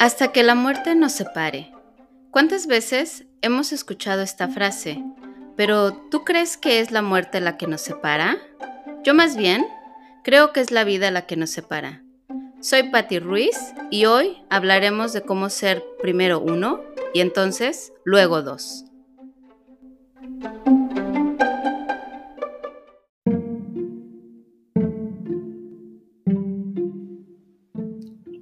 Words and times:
Hasta 0.00 0.32
que 0.32 0.42
la 0.42 0.54
muerte 0.54 0.94
nos 0.94 1.12
separe. 1.12 1.74
¿Cuántas 2.30 2.66
veces 2.66 3.26
hemos 3.42 3.70
escuchado 3.70 4.22
esta 4.22 4.48
frase? 4.48 5.04
Pero 5.58 5.92
¿tú 5.92 6.24
crees 6.24 6.56
que 6.56 6.80
es 6.80 6.90
la 6.90 7.02
muerte 7.02 7.38
la 7.38 7.58
que 7.58 7.66
nos 7.66 7.82
separa? 7.82 8.38
Yo 9.04 9.12
más 9.12 9.36
bien 9.36 9.66
creo 10.24 10.54
que 10.54 10.60
es 10.60 10.70
la 10.70 10.84
vida 10.84 11.10
la 11.10 11.26
que 11.26 11.36
nos 11.36 11.50
separa. 11.50 12.02
Soy 12.62 12.84
Patti 12.84 13.18
Ruiz 13.18 13.58
y 13.90 14.06
hoy 14.06 14.38
hablaremos 14.48 15.12
de 15.12 15.20
cómo 15.20 15.50
ser 15.50 15.84
primero 16.00 16.40
uno 16.40 16.80
y 17.12 17.20
entonces 17.20 17.92
luego 18.02 18.40
dos. 18.40 18.86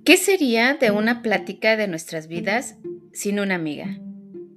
¿Qué 0.08 0.16
sería 0.16 0.72
de 0.72 0.90
una 0.90 1.20
plática 1.20 1.76
de 1.76 1.86
nuestras 1.86 2.28
vidas 2.28 2.76
sin 3.12 3.40
una 3.40 3.56
amiga? 3.56 3.98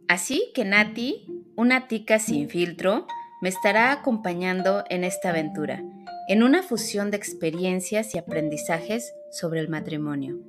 Así 0.08 0.50
que 0.56 0.64
Nati, 0.64 1.28
una 1.58 1.90
tica 1.90 2.20
sin 2.20 2.48
filtro, 2.48 3.06
me 3.42 3.50
estará 3.50 3.92
acompañando 3.92 4.86
en 4.90 5.04
esta 5.04 5.32
aventura, 5.32 5.84
en 6.30 6.44
una 6.44 6.64
fusión 6.64 7.12
de 7.12 7.18
experiencias 7.18 8.16
y 8.16 8.18
aprendizajes 8.18 9.12
sobre 9.30 9.60
el 9.60 9.68
matrimonio. 9.68 10.40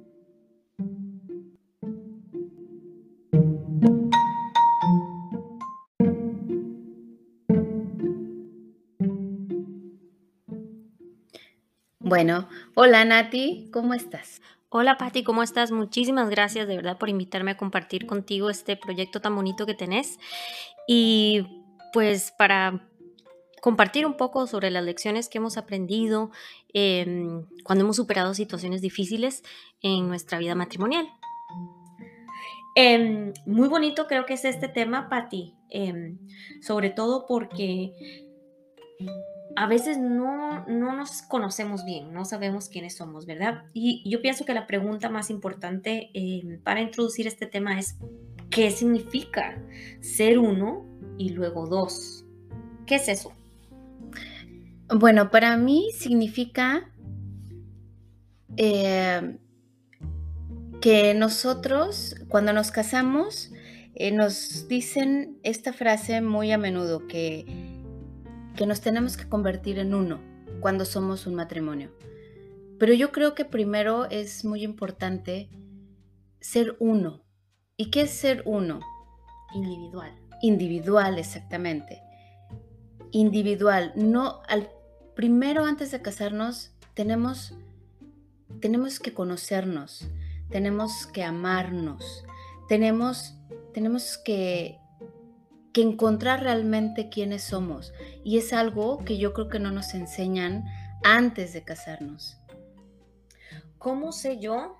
Bueno, 11.98 12.48
hola 12.74 13.04
Nati, 13.04 13.68
¿cómo 13.72 13.94
estás? 13.94 14.40
Hola 14.74 14.96
Patti, 14.96 15.22
¿cómo 15.22 15.42
estás? 15.42 15.70
Muchísimas 15.70 16.30
gracias 16.30 16.66
de 16.66 16.76
verdad 16.76 16.96
por 16.96 17.10
invitarme 17.10 17.50
a 17.50 17.58
compartir 17.58 18.06
contigo 18.06 18.48
este 18.48 18.74
proyecto 18.74 19.20
tan 19.20 19.36
bonito 19.36 19.66
que 19.66 19.74
tenés. 19.74 20.18
Y 20.88 21.46
pues 21.92 22.32
para 22.38 22.88
compartir 23.60 24.06
un 24.06 24.16
poco 24.16 24.46
sobre 24.46 24.70
las 24.70 24.82
lecciones 24.82 25.28
que 25.28 25.36
hemos 25.36 25.58
aprendido 25.58 26.30
em, 26.72 27.44
cuando 27.64 27.84
hemos 27.84 27.96
superado 27.96 28.32
situaciones 28.32 28.80
difíciles 28.80 29.42
en 29.82 30.08
nuestra 30.08 30.38
vida 30.38 30.54
matrimonial. 30.54 31.06
Em, 32.74 33.34
muy 33.44 33.68
bonito 33.68 34.06
creo 34.06 34.24
que 34.24 34.32
es 34.32 34.46
este 34.46 34.68
tema, 34.68 35.10
Patti, 35.10 35.54
em, 35.68 36.16
sobre 36.62 36.88
todo 36.88 37.26
porque 37.26 37.92
a 39.56 39.66
veces 39.66 39.98
no, 39.98 40.66
nos 40.66 41.22
conocemos 41.22 41.84
bien, 41.84 42.12
no 42.12 42.24
sabemos 42.24 42.68
quiénes 42.68 42.96
somos, 42.96 43.26
¿verdad? 43.26 43.64
Y 43.72 44.08
yo 44.08 44.22
pienso 44.22 44.44
que 44.44 44.54
la 44.54 44.66
pregunta 44.66 45.08
más 45.08 45.30
importante 45.30 46.10
eh, 46.14 46.58
para 46.64 46.80
introducir 46.80 47.26
este 47.26 47.46
tema 47.46 47.78
es, 47.78 47.96
¿qué 48.50 48.70
significa 48.70 49.58
ser 50.00 50.38
uno 50.38 50.86
y 51.18 51.30
luego 51.30 51.66
dos? 51.66 52.24
¿Qué 52.86 52.96
es 52.96 53.08
eso? 53.08 53.32
Bueno, 54.88 55.30
para 55.30 55.56
mí 55.56 55.90
significa 55.94 56.90
eh, 58.56 59.38
que 60.80 61.14
nosotros, 61.14 62.16
cuando 62.28 62.52
nos 62.52 62.70
casamos, 62.70 63.52
eh, 63.94 64.10
nos 64.10 64.68
dicen 64.68 65.38
esta 65.42 65.72
frase 65.72 66.20
muy 66.20 66.50
a 66.52 66.58
menudo, 66.58 67.06
que 67.06 67.71
que 68.56 68.66
nos 68.66 68.80
tenemos 68.80 69.16
que 69.16 69.28
convertir 69.28 69.78
en 69.78 69.94
uno 69.94 70.20
cuando 70.60 70.84
somos 70.84 71.26
un 71.26 71.34
matrimonio. 71.34 71.90
Pero 72.78 72.94
yo 72.94 73.12
creo 73.12 73.34
que 73.34 73.44
primero 73.44 74.08
es 74.10 74.44
muy 74.44 74.62
importante 74.64 75.48
ser 76.40 76.76
uno. 76.80 77.22
¿Y 77.76 77.90
qué 77.90 78.02
es 78.02 78.10
ser 78.10 78.42
uno? 78.44 78.80
Individual. 79.54 80.12
Individual, 80.42 81.18
exactamente. 81.18 82.02
Individual. 83.12 83.92
No, 83.94 84.40
al 84.48 84.68
primero 85.14 85.64
antes 85.64 85.90
de 85.90 86.02
casarnos 86.02 86.72
tenemos, 86.94 87.54
tenemos 88.60 88.98
que 88.98 89.14
conocernos, 89.14 90.08
tenemos 90.50 91.06
que 91.06 91.22
amarnos, 91.22 92.24
tenemos, 92.68 93.34
tenemos 93.72 94.18
que 94.18 94.78
que 95.72 95.82
encontrar 95.82 96.42
realmente 96.42 97.08
quiénes 97.08 97.42
somos. 97.42 97.92
Y 98.24 98.38
es 98.38 98.52
algo 98.52 98.98
que 99.04 99.18
yo 99.18 99.32
creo 99.32 99.48
que 99.48 99.58
no 99.58 99.70
nos 99.70 99.94
enseñan 99.94 100.64
antes 101.02 101.52
de 101.52 101.64
casarnos. 101.64 102.38
¿Cómo 103.78 104.12
sé 104.12 104.38
yo? 104.38 104.76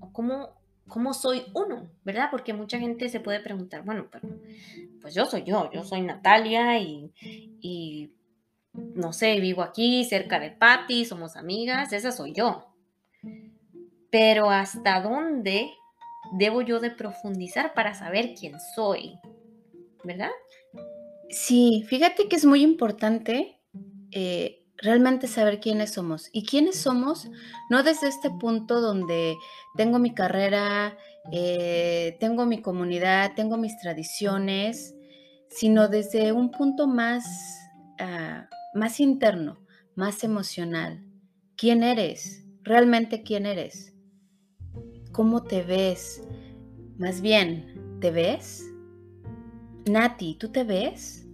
¿O 0.00 0.12
cómo, 0.12 0.50
cómo 0.88 1.14
soy 1.14 1.44
uno? 1.54 1.88
¿Verdad? 2.04 2.28
Porque 2.30 2.52
mucha 2.52 2.78
gente 2.78 3.08
se 3.08 3.20
puede 3.20 3.40
preguntar, 3.40 3.84
bueno, 3.84 4.08
pero 4.10 4.28
pues 5.00 5.14
yo 5.14 5.26
soy 5.26 5.44
yo, 5.44 5.70
yo 5.72 5.84
soy 5.84 6.00
Natalia 6.00 6.78
y, 6.78 7.12
y 7.60 8.12
no 8.72 9.12
sé, 9.12 9.38
vivo 9.38 9.62
aquí 9.62 10.04
cerca 10.04 10.40
de 10.40 10.50
Patty, 10.50 11.04
somos 11.04 11.36
amigas, 11.36 11.92
esa 11.92 12.10
soy 12.10 12.32
yo. 12.32 12.66
Pero 14.10 14.50
¿hasta 14.50 15.00
dónde 15.00 15.70
debo 16.32 16.62
yo 16.62 16.80
de 16.80 16.90
profundizar 16.90 17.74
para 17.74 17.94
saber 17.94 18.34
quién 18.34 18.54
soy? 18.74 19.18
¿Verdad? 20.04 20.30
Sí, 21.30 21.84
fíjate 21.88 22.28
que 22.28 22.36
es 22.36 22.44
muy 22.44 22.62
importante 22.62 23.60
eh, 24.12 24.64
realmente 24.76 25.26
saber 25.26 25.60
quiénes 25.60 25.92
somos. 25.92 26.28
Y 26.32 26.44
quiénes 26.44 26.76
somos, 26.76 27.28
no 27.70 27.82
desde 27.82 28.08
este 28.08 28.30
punto 28.30 28.80
donde 28.80 29.36
tengo 29.76 29.98
mi 29.98 30.14
carrera, 30.14 30.96
eh, 31.32 32.16
tengo 32.20 32.46
mi 32.46 32.60
comunidad, 32.60 33.32
tengo 33.34 33.56
mis 33.56 33.76
tradiciones, 33.78 34.94
sino 35.48 35.88
desde 35.88 36.32
un 36.32 36.50
punto 36.50 36.86
más, 36.86 37.24
ah, 37.98 38.48
más 38.74 39.00
interno, 39.00 39.58
más 39.94 40.24
emocional. 40.24 41.04
¿Quién 41.56 41.82
eres? 41.82 42.44
¿Realmente 42.62 43.22
quién 43.22 43.46
eres? 43.46 43.94
¿Cómo 45.12 45.44
te 45.44 45.62
ves? 45.62 46.22
Más 46.98 47.20
bien, 47.20 47.98
¿te 48.00 48.10
ves? 48.10 48.73
Nati, 49.86 50.36
¿tú 50.36 50.48
te 50.50 50.64
ves? 50.64 51.26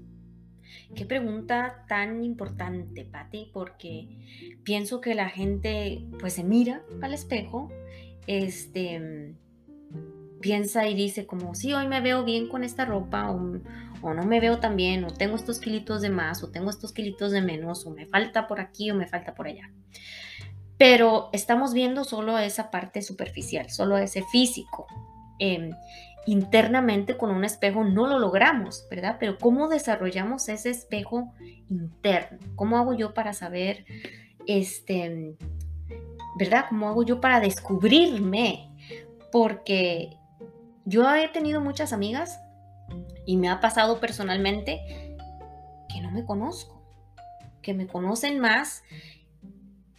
Qué 0.95 1.07
pregunta 1.07 1.85
tan 1.89 2.25
importante, 2.25 3.05
Patti, 3.05 3.51
porque 3.53 4.09
pienso 4.65 5.01
que 5.01 5.15
la 5.15 5.29
gente 5.29 6.05
pues 6.19 6.35
se 6.35 6.43
mira 6.43 6.83
al 7.01 7.15
espejo, 7.15 7.71
este 8.27 9.37
piensa 10.41 10.89
y 10.89 10.95
dice 10.95 11.27
como, 11.27 11.55
sí, 11.55 11.73
hoy 11.75 11.87
me 11.87 12.01
veo 12.01 12.25
bien 12.25 12.49
con 12.49 12.65
esta 12.65 12.85
ropa, 12.85 13.31
o, 13.31 14.15
no 14.15 14.23
me 14.25 14.41
veo 14.41 14.59
tan 14.59 14.77
bien, 14.77 15.05
o 15.05 15.11
tengo 15.11 15.37
estos 15.37 15.61
kilitos 15.61 16.01
de 16.01 16.11
más, 16.11 16.43
o 16.43 16.51
tengo 16.51 16.71
estos 16.71 16.93
kilitos 16.93 17.31
de 17.31 17.43
menos, 17.43 17.87
o 17.87 17.91
me 17.91 18.07
falta 18.07 18.49
por 18.49 18.59
aquí, 18.59 18.91
o 18.91 18.95
me 18.95 19.07
falta 19.07 19.35
por 19.35 19.47
allá. 19.47 19.71
Pero 20.79 21.29
estamos 21.33 21.75
viendo 21.75 22.05
solo 22.05 22.39
esa 22.39 22.71
parte 22.71 23.03
superficial, 23.03 23.71
solo 23.71 23.99
ese 23.99 24.23
físico. 24.33 24.87
Em, 25.39 25.73
internamente 26.27 27.17
con 27.17 27.31
un 27.31 27.45
espejo 27.45 27.85
no 27.85 28.07
lo 28.07 28.19
logramos, 28.19 28.87
¿verdad? 28.91 29.17
Pero 29.19 29.39
¿cómo 29.39 29.69
desarrollamos 29.69 30.49
ese 30.49 30.71
espejo 30.71 31.33
interno? 31.69 32.39
¿Cómo 32.57 32.79
hago 32.79 32.95
yo 32.95 33.15
para 33.15 33.33
saber, 33.33 33.85
este, 34.47 35.37
¿verdad? 36.39 36.67
¿Cómo 36.69 36.89
hago 36.89 37.03
yo 37.03 37.21
para 37.21 37.41
descubrirme? 37.41 38.71
Porque 39.33 40.17
yo 40.85 41.13
he 41.15 41.29
tenido 41.29 41.61
muchas 41.61 41.93
amigas 41.93 42.41
y 43.27 43.37
me 43.37 43.49
ha 43.49 43.61
pasado 43.61 44.01
personalmente 44.01 45.17
que 45.89 46.01
no 46.01 46.11
me 46.11 46.25
conozco, 46.25 46.83
que 47.63 47.75
me 47.75 47.87
conocen 47.87 48.39
más 48.39 48.83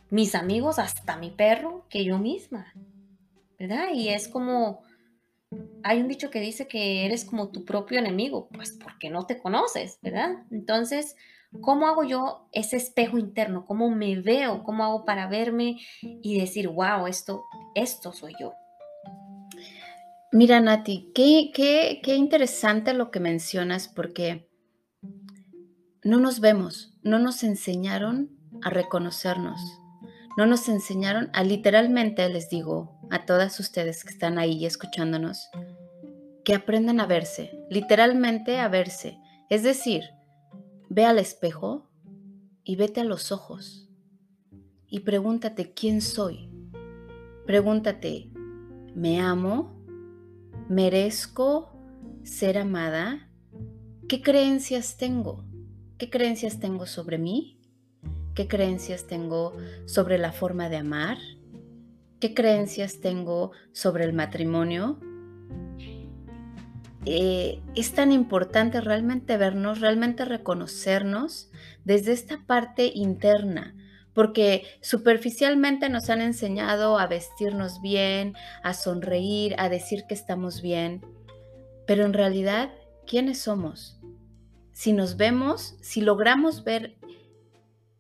mis 0.10 0.36
amigos, 0.36 0.78
hasta 0.78 1.18
mi 1.18 1.32
perro, 1.32 1.86
que 1.90 2.04
yo 2.04 2.20
misma, 2.20 2.74
¿verdad? 3.58 3.88
Y 3.94 4.10
es 4.10 4.28
como 4.28 4.84
hay 5.84 6.02
un 6.02 6.08
dicho 6.08 6.30
que 6.30 6.40
dice 6.40 6.68
que 6.68 7.06
eres 7.06 7.26
como 7.26 7.50
tu 7.50 7.66
propio 7.66 8.00
enemigo, 8.00 8.48
pues 8.54 8.72
porque 8.72 9.10
no 9.10 9.26
te 9.26 9.40
conoces, 9.40 10.00
¿verdad? 10.02 10.44
Entonces, 10.52 11.16
¿cómo 11.62 11.88
hago 11.88 12.04
yo 12.04 12.48
ese 12.52 12.78
espejo 12.78 13.18
interno? 13.18 13.66
¿Cómo 13.66 13.90
me 13.90 14.20
veo? 14.20 14.64
¿Cómo 14.64 14.84
hago 14.84 15.06
para 15.06 15.28
verme 15.28 15.80
y 16.02 16.40
decir, 16.40 16.68
wow, 16.68 17.08
esto, 17.08 17.44
esto 17.76 18.14
soy 18.14 18.34
yo? 18.40 18.54
Mira, 20.32 20.62
Nati, 20.62 21.12
qué, 21.14 21.52
qué, 21.54 22.00
qué 22.02 22.16
interesante 22.16 22.94
lo 22.94 23.12
que 23.12 23.20
mencionas 23.20 23.90
porque 23.90 24.48
no 26.04 26.20
nos 26.20 26.40
vemos, 26.40 26.98
no 27.04 27.20
nos 27.20 27.44
enseñaron 27.44 28.30
a 28.62 28.70
reconocernos, 28.70 29.60
no 30.38 30.46
nos 30.46 30.70
enseñaron 30.70 31.30
a 31.34 31.44
literalmente, 31.44 32.28
les 32.30 32.50
digo, 32.50 33.01
a 33.12 33.26
todas 33.26 33.60
ustedes 33.60 34.04
que 34.04 34.14
están 34.14 34.40
ahí 34.40 34.66
escuchándonos, 34.66 35.50
que 36.46 36.56
aprendan 36.56 37.02
a 37.02 37.06
verse, 37.06 37.52
literalmente 37.70 38.58
a 38.58 38.70
verse. 38.70 39.20
Es 39.50 39.64
decir, 39.64 40.04
ve 40.90 41.06
al 41.06 41.20
espejo 41.20 41.90
y 42.64 42.78
vete 42.78 43.02
a 43.02 43.04
los 43.04 43.34
ojos 43.34 43.90
y 44.88 45.02
pregúntate 45.02 45.74
quién 45.74 46.02
soy. 46.02 46.50
Pregúntate, 47.46 48.32
me 48.96 49.20
amo, 49.20 49.76
merezco 50.70 51.70
ser 52.24 52.58
amada, 52.58 53.30
¿qué 54.08 54.22
creencias 54.22 54.96
tengo? 54.96 55.44
¿Qué 55.98 56.10
creencias 56.10 56.62
tengo 56.62 56.86
sobre 56.86 57.18
mí? 57.18 57.60
¿Qué 58.36 58.48
creencias 58.48 59.06
tengo 59.06 59.58
sobre 59.86 60.18
la 60.18 60.32
forma 60.32 60.70
de 60.70 60.78
amar? 60.78 61.18
¿Qué 62.22 62.36
creencias 62.36 63.02
tengo 63.02 63.52
sobre 63.72 64.06
el 64.06 64.14
matrimonio? 64.14 65.00
Eh, 67.04 67.60
es 67.74 67.94
tan 67.94 68.12
importante 68.12 68.80
realmente 68.80 69.38
vernos, 69.38 69.82
realmente 69.82 70.24
reconocernos 70.24 71.50
desde 71.84 72.12
esta 72.12 72.46
parte 72.46 72.92
interna, 72.94 73.76
porque 74.14 74.68
superficialmente 74.82 75.90
nos 75.90 76.12
han 76.12 76.22
enseñado 76.22 77.00
a 77.00 77.08
vestirnos 77.08 77.82
bien, 77.82 78.36
a 78.62 78.76
sonreír, 78.76 79.56
a 79.58 79.68
decir 79.68 80.04
que 80.08 80.14
estamos 80.14 80.62
bien, 80.62 81.04
pero 81.88 82.06
en 82.06 82.14
realidad, 82.14 82.70
¿quiénes 83.08 83.40
somos? 83.40 84.00
Si 84.74 84.94
nos 84.94 85.18
vemos, 85.18 85.76
si 85.82 86.02
logramos 86.02 86.64
ver 86.64 86.98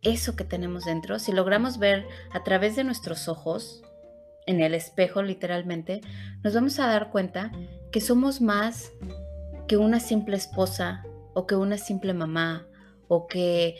eso 0.03 0.35
que 0.35 0.43
tenemos 0.43 0.85
dentro, 0.85 1.17
si 1.17 1.31
logramos 1.31 1.79
ver 1.79 2.05
a 2.31 2.43
través 2.43 2.75
de 2.75 2.83
nuestros 2.83 3.27
ojos, 3.27 3.81
en 4.51 4.61
el 4.61 4.73
espejo 4.73 5.23
literalmente, 5.23 6.01
nos 6.43 6.53
vamos 6.53 6.79
a 6.79 6.87
dar 6.87 7.09
cuenta 7.09 7.51
que 7.91 8.01
somos 8.01 8.41
más 8.41 8.91
que 9.67 9.77
una 9.77 9.99
simple 9.99 10.37
esposa 10.37 11.03
o 11.33 11.47
que 11.47 11.55
una 11.55 11.77
simple 11.77 12.13
mamá 12.13 12.67
o 13.07 13.27
que 13.27 13.75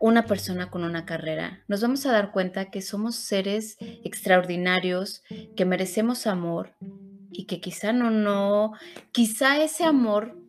una 0.00 0.26
persona 0.26 0.70
con 0.70 0.84
una 0.84 1.04
carrera, 1.04 1.64
nos 1.68 1.82
vamos 1.82 2.06
a 2.06 2.12
dar 2.12 2.32
cuenta 2.32 2.70
que 2.70 2.82
somos 2.82 3.16
seres 3.16 3.76
extraordinarios, 3.80 5.22
que 5.56 5.64
merecemos 5.64 6.26
amor 6.26 6.74
y 7.30 7.46
que 7.46 7.60
quizá 7.60 7.92
no, 7.92 8.10
no, 8.10 8.72
quizá 9.12 9.62
ese 9.62 9.84
amor 9.84 10.40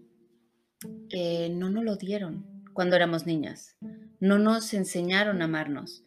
eh, 1.09 1.49
no 1.49 1.69
nos 1.69 1.83
lo 1.83 1.95
dieron 1.95 2.45
cuando 2.73 2.95
éramos 2.95 3.25
niñas, 3.25 3.75
no 4.19 4.39
nos 4.39 4.73
enseñaron 4.73 5.41
a 5.41 5.45
amarnos. 5.45 6.03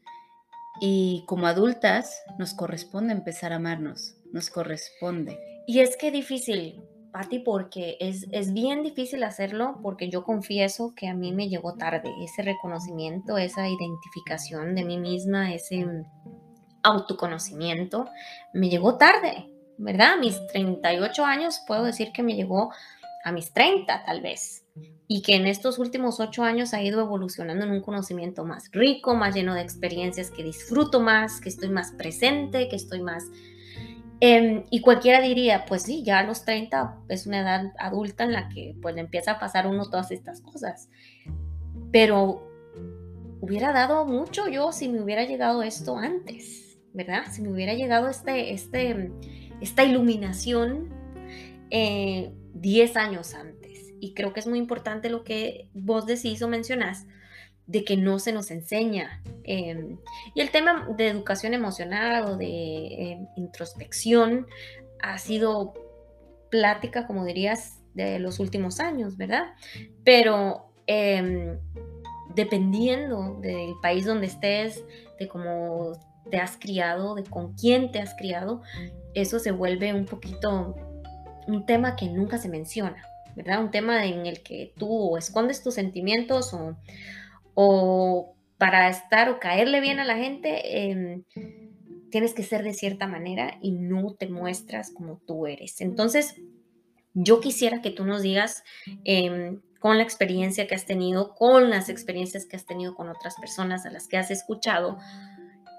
Y 0.85 1.23
como 1.27 1.47
adultas 1.47 2.25
nos 2.41 2.55
corresponde 2.55 3.13
empezar 3.13 3.53
a 3.53 3.57
amarnos, 3.57 4.17
nos 4.33 4.51
corresponde. 4.51 5.39
Y 5.65 5.79
es 5.79 5.97
que 5.97 6.11
difícil, 6.11 6.83
Patti, 7.13 7.39
porque 7.39 7.97
es, 8.01 8.27
es 8.33 8.53
bien 8.53 8.83
difícil 8.83 9.23
hacerlo, 9.23 9.79
porque 9.81 10.11
yo 10.11 10.25
confieso 10.25 10.93
que 10.97 11.07
a 11.07 11.15
mí 11.15 11.31
me 11.31 11.49
llegó 11.49 11.75
tarde 11.75 12.11
ese 12.25 12.43
reconocimiento, 12.43 13.39
esa 13.39 13.69
identificación 13.69 14.75
de 14.75 14.85
mí 14.85 14.99
misma, 14.99 15.55
ese 15.55 15.87
autoconocimiento, 16.83 18.09
me 18.53 18.69
llegó 18.69 18.99
tarde, 18.99 19.53
¿verdad? 19.79 20.15
A 20.15 20.17
mis 20.17 20.45
38 20.49 21.25
años 21.25 21.61
puedo 21.65 21.85
decir 21.85 22.11
que 22.11 22.25
me 22.25 22.35
llegó 22.35 22.73
a 23.25 23.31
mis 23.31 23.53
30 23.53 24.03
tal 24.05 24.21
vez. 24.21 24.62
Y 25.15 25.21
que 25.21 25.35
en 25.35 25.47
estos 25.47 25.79
últimos 25.79 26.21
ocho 26.21 26.43
años 26.43 26.73
ha 26.73 26.83
ido 26.83 27.01
evolucionando 27.01 27.65
en 27.65 27.73
un 27.73 27.83
conocimiento 27.83 28.45
más 28.45 28.71
rico, 28.73 29.15
más 29.15 29.35
lleno 29.35 29.55
de 29.55 29.61
experiencias 29.61 30.31
que 30.31 30.43
disfruto 30.43 31.01
más, 31.01 31.41
que 31.41 31.49
estoy 31.49 31.69
más 31.69 31.93
presente, 31.93 32.69
que 32.69 32.77
estoy 32.77 33.03
más 33.03 33.25
Em, 34.25 34.63
y 34.71 34.81
cualquiera 34.83 35.21
diría, 35.21 35.65
pues 35.67 35.83
sí, 35.83 36.05
ya 36.05 36.21
a 36.21 36.23
los 36.23 36.45
30 36.45 36.97
es 37.09 37.27
una 37.27 37.41
edad 37.41 37.73
adulta 37.77 38.23
en 38.23 38.31
la 38.31 38.49
que 38.51 38.77
pues 38.81 38.97
empieza 38.97 39.33
a 39.33 39.41
pasar 39.41 39.67
uno 39.67 39.91
todas 39.91 40.13
estas 40.13 40.41
cosas. 40.41 40.89
Pero 41.91 42.49
hubiera 43.41 43.73
dado 43.73 44.05
mucho 44.05 44.47
yo 44.47 44.71
si 44.71 44.89
me 44.89 45.03
hubiera 45.03 45.25
llegado 45.25 45.65
esto 45.65 45.97
antes, 45.97 46.79
¿verdad? 46.93 47.25
Si 47.33 47.43
me 47.43 47.49
hubiera 47.49 47.75
llegado 47.75 48.09
este, 48.09 48.53
este, 48.53 49.11
esta 49.61 49.83
iluminación 49.83 50.91
10 51.71 51.73
eh, 51.73 52.99
años 53.01 53.35
antes. 53.35 53.62
Y 54.03 54.15
creo 54.15 54.33
que 54.33 54.41
es 54.41 54.49
muy 54.49 54.59
importante 54.59 55.09
lo 55.09 55.23
que 55.23 55.69
vos 55.75 56.07
decís 56.07 56.43
o 56.43 56.49
mencionás, 56.49 57.07
de 57.69 57.85
que 57.85 57.97
no 57.97 58.19
se 58.19 58.33
nos 58.33 58.51
enseña. 58.51 59.23
Em, 59.45 59.97
y 60.35 60.41
el 60.41 60.51
tema 60.51 60.89
de 60.97 61.07
educación 61.07 61.55
emocional 61.55 62.25
o 62.25 62.37
de 62.37 63.13
em, 63.13 63.29
introspección 63.37 64.49
ha 65.01 65.19
sido 65.19 65.75
plática, 66.51 67.07
como 67.07 67.25
dirías, 67.25 67.79
de 67.95 68.19
los 68.19 68.41
últimos 68.41 68.81
años, 68.81 69.17
¿verdad? 69.17 69.55
Pero 70.03 70.73
em, 70.89 71.61
dependiendo 72.35 73.39
del 73.41 73.75
país 73.83 74.05
donde 74.05 74.27
estés, 74.27 74.85
de 75.21 75.29
cómo 75.29 75.93
te 76.29 76.39
has 76.39 76.57
criado, 76.57 77.15
de 77.15 77.23
con 77.23 77.53
quién 77.55 77.93
te 77.93 78.01
has 78.01 78.15
criado, 78.15 78.63
eso 79.15 79.39
se 79.39 79.53
vuelve 79.53 79.95
un 79.95 80.07
poquito 80.07 80.75
un 81.47 81.67
tema 81.67 81.95
que 81.95 82.09
nunca 82.09 82.39
se 82.39 82.49
menciona, 82.49 83.07
¿verdad? 83.37 83.63
Un 83.63 83.71
tema 83.71 84.07
en 84.07 84.27
el 84.27 84.43
que 84.43 84.73
tú 84.77 85.17
escondes 85.17 85.63
tus 85.63 85.75
sentimientos 85.75 86.53
o, 86.55 86.77
o 87.55 88.35
para 88.59 88.89
estar 88.89 89.29
o 89.29 89.41
caerle 89.41 89.81
bien 89.81 89.99
a 89.99 90.05
la 90.05 90.17
gente, 90.17 90.91
em, 90.91 91.25
tienes 92.11 92.35
que 92.35 92.45
ser 92.45 92.63
de 92.63 92.75
cierta 92.75 93.09
manera 93.09 93.59
y 93.61 93.73
no 93.73 94.15
te 94.15 94.29
muestras 94.29 94.93
como 94.93 95.19
tú 95.27 95.47
eres. 95.47 95.81
Entonces, 95.81 96.37
yo 97.15 97.41
quisiera 97.41 97.83
que 97.83 97.91
tú 97.91 98.05
nos 98.05 98.23
digas 98.23 98.63
em, 99.05 99.61
con 99.81 99.97
la 99.97 100.05
experiencia 100.05 100.69
que 100.69 100.77
has 100.77 100.87
tenido, 100.87 101.35
con 101.35 101.71
las 101.71 101.89
experiencias 101.89 102.47
que 102.47 102.55
has 102.55 102.65
tenido 102.65 102.95
con 102.95 103.09
otras 103.09 103.35
personas 103.41 103.85
a 103.85 103.91
las 103.91 104.07
que 104.07 104.17
has 104.17 104.31
escuchado, 104.31 104.99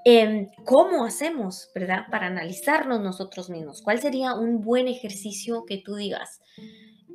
em, 0.04 0.50
¿cómo 0.66 1.06
hacemos, 1.06 1.70
verdad, 1.74 2.08
para 2.12 2.28
analizarnos 2.28 3.00
nosotros 3.00 3.50
mismos? 3.50 3.82
¿Cuál 3.82 4.02
sería 4.02 4.34
un 4.34 4.60
buen 4.60 4.88
ejercicio 4.88 5.64
que 5.66 5.78
tú 5.78 5.96
digas? 5.96 6.42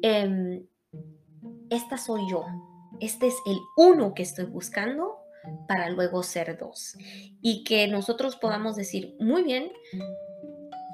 Esta 0.02 1.98
soy 1.98 2.22
yo, 2.30 2.44
este 3.00 3.26
es 3.26 3.34
el 3.46 3.58
uno 3.76 4.14
que 4.14 4.22
estoy 4.22 4.46
buscando 4.46 5.18
para 5.66 5.90
luego 5.90 6.22
ser 6.22 6.58
dos. 6.58 6.96
Y 7.40 7.64
que 7.64 7.88
nosotros 7.88 8.36
podamos 8.36 8.76
decir, 8.76 9.16
muy 9.20 9.42
bien, 9.42 9.70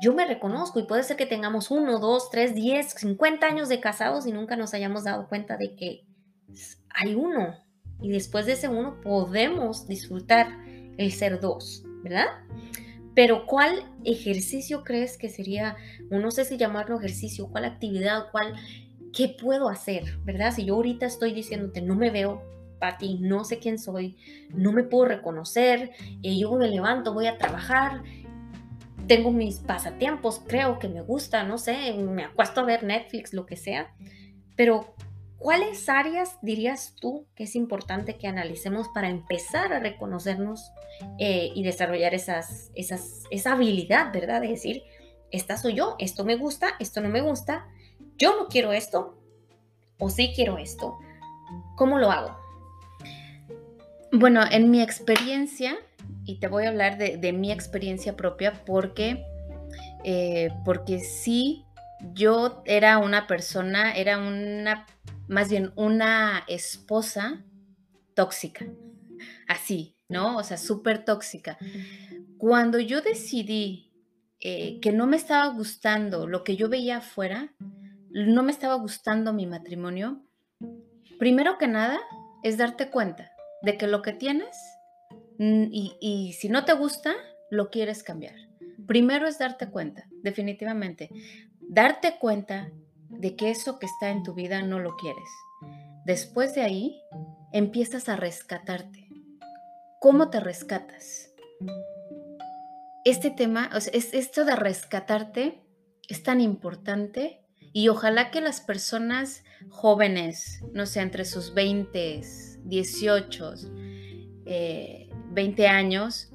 yo 0.00 0.12
me 0.12 0.26
reconozco 0.26 0.80
y 0.80 0.86
puede 0.86 1.02
ser 1.02 1.16
que 1.16 1.26
tengamos 1.26 1.70
uno, 1.70 1.98
dos, 1.98 2.30
tres, 2.30 2.54
diez, 2.54 2.94
cincuenta 2.96 3.46
años 3.46 3.68
de 3.68 3.80
casados 3.80 4.26
y 4.26 4.32
nunca 4.32 4.56
nos 4.56 4.74
hayamos 4.74 5.04
dado 5.04 5.28
cuenta 5.28 5.56
de 5.56 5.74
que 5.76 6.04
hay 6.90 7.14
uno. 7.14 7.64
Y 8.00 8.10
después 8.10 8.46
de 8.46 8.52
ese 8.52 8.68
uno 8.68 9.00
podemos 9.00 9.86
disfrutar 9.86 10.48
el 10.98 11.12
ser 11.12 11.40
dos, 11.40 11.84
¿verdad? 12.02 12.26
Pero 13.14 13.46
¿cuál 13.46 13.90
ejercicio 14.04 14.82
crees 14.82 15.16
que 15.16 15.30
sería, 15.30 15.76
no 16.10 16.30
sé 16.32 16.44
si 16.44 16.56
llamarlo 16.56 16.98
ejercicio, 16.98 17.48
cuál 17.48 17.64
actividad, 17.64 18.26
cuál 18.32 18.54
¿qué 19.14 19.28
puedo 19.28 19.68
hacer? 19.68 20.18
¿Verdad? 20.24 20.52
Si 20.52 20.64
yo 20.64 20.74
ahorita 20.74 21.06
estoy 21.06 21.32
diciéndote, 21.32 21.80
no 21.80 21.94
me 21.94 22.10
veo, 22.10 22.42
Pati, 22.78 23.18
no 23.18 23.44
sé 23.44 23.58
quién 23.58 23.78
soy, 23.78 24.16
no 24.50 24.72
me 24.72 24.82
puedo 24.82 25.06
reconocer, 25.06 25.92
eh, 26.22 26.38
yo 26.38 26.52
me 26.54 26.68
levanto, 26.68 27.14
voy 27.14 27.26
a 27.28 27.38
trabajar, 27.38 28.02
tengo 29.06 29.30
mis 29.30 29.58
pasatiempos, 29.58 30.42
creo 30.46 30.78
que 30.78 30.88
me 30.88 31.00
gusta, 31.00 31.44
no 31.44 31.56
sé, 31.56 31.94
me 31.94 32.24
acuesto 32.24 32.60
a 32.60 32.64
ver 32.64 32.82
Netflix, 32.82 33.32
lo 33.32 33.46
que 33.46 33.56
sea, 33.56 33.94
pero 34.56 34.94
¿cuáles 35.38 35.88
áreas 35.88 36.38
dirías 36.42 36.94
tú 37.00 37.26
que 37.34 37.44
es 37.44 37.54
importante 37.54 38.16
que 38.16 38.26
analicemos 38.26 38.88
para 38.88 39.08
empezar 39.08 39.72
a 39.72 39.80
reconocernos 39.80 40.72
eh, 41.18 41.52
y 41.54 41.62
desarrollar 41.62 42.14
esas, 42.14 42.70
esas, 42.74 43.22
esa 43.30 43.52
habilidad, 43.52 44.12
¿verdad? 44.12 44.40
De 44.40 44.48
decir, 44.48 44.82
esta 45.30 45.56
soy 45.56 45.74
yo, 45.74 45.96
esto 45.98 46.24
me 46.24 46.36
gusta, 46.36 46.74
esto 46.80 47.00
no 47.00 47.08
me 47.08 47.20
gusta, 47.20 47.66
yo 48.18 48.36
no 48.38 48.48
quiero 48.48 48.72
esto 48.72 49.20
o 49.98 50.10
sí 50.10 50.32
quiero 50.34 50.58
esto. 50.58 50.98
¿Cómo 51.76 51.98
lo 51.98 52.10
hago? 52.10 52.36
Bueno, 54.12 54.42
en 54.50 54.70
mi 54.70 54.80
experiencia, 54.80 55.76
y 56.24 56.38
te 56.38 56.46
voy 56.46 56.64
a 56.64 56.68
hablar 56.68 56.98
de, 56.98 57.32
mi 57.32 57.50
experiencia 57.50 58.16
propia 58.16 58.64
porque, 58.64 59.24
eh, 60.04 60.50
porque 60.64 61.00
sí, 61.00 61.64
yo 62.12 62.62
era 62.64 62.98
una 62.98 63.26
persona, 63.26 63.92
era 63.92 64.18
una, 64.18 64.86
más 65.26 65.48
bien 65.48 65.72
una 65.74 66.44
esposa 66.46 67.42
tóxica, 68.14 68.66
así, 69.48 69.96
¿no? 70.08 70.36
O 70.36 70.44
sea, 70.44 70.58
súper 70.58 71.04
tóxica. 71.04 71.58
Cuando 72.38 72.78
yo 72.78 73.00
decidí 73.00 73.92
eh, 74.38 74.78
que 74.80 74.92
no 74.92 75.06
me 75.06 75.16
estaba 75.16 75.48
gustando 75.48 76.26
lo 76.26 76.44
que 76.44 76.54
yo 76.54 76.68
veía 76.68 76.98
afuera, 76.98 77.52
no 78.14 78.42
me 78.44 78.52
estaba 78.52 78.74
gustando 78.74 79.32
mi 79.32 79.46
matrimonio, 79.46 80.22
primero 81.18 81.58
que 81.58 81.66
nada 81.66 81.98
es 82.42 82.56
darte 82.56 82.90
cuenta 82.90 83.32
de 83.62 83.76
que 83.76 83.86
lo 83.86 84.02
que 84.02 84.12
tienes 84.12 84.56
mm, 85.38 85.64
y, 85.70 86.32
si 86.38 86.48
no 86.48 86.64
te 86.64 86.74
gusta, 86.74 87.14
lo 87.50 87.70
quieres 87.70 88.02
cambiar. 88.02 88.36
Primero 88.86 89.26
es 89.26 89.38
darte 89.38 89.68
cuenta, 89.68 90.06
definitivamente. 90.22 91.10
Darte 91.60 92.18
cuenta 92.18 92.70
de 93.08 93.34
que 93.34 93.50
eso 93.50 93.78
que 93.78 93.86
está 93.86 94.10
en 94.10 94.22
tu 94.22 94.34
vida 94.34 94.62
no 94.62 94.78
lo 94.78 94.96
quieres. 94.96 95.28
Después 96.04 96.54
de 96.54 96.62
ahí, 96.62 97.00
empiezas 97.52 98.08
a 98.08 98.16
rescatarte. 98.16 99.08
¿Cómo 100.00 100.30
te 100.30 100.38
rescatas? 100.40 101.30
este 103.04 103.30
tema, 103.30 103.70
es, 103.92 104.14
esto 104.14 104.44
de 104.44 104.56
rescatarte 104.56 105.62
es 106.08 106.22
tan 106.22 106.40
importante 106.40 107.43
y 107.74 107.88
ojalá 107.88 108.30
que 108.30 108.40
las 108.40 108.60
personas 108.60 109.42
jóvenes, 109.68 110.62
no 110.72 110.86
sé, 110.86 111.00
entre 111.00 111.24
sus 111.24 111.54
20, 111.54 112.20
18, 112.62 113.54
20 115.32 115.66
años, 115.66 116.32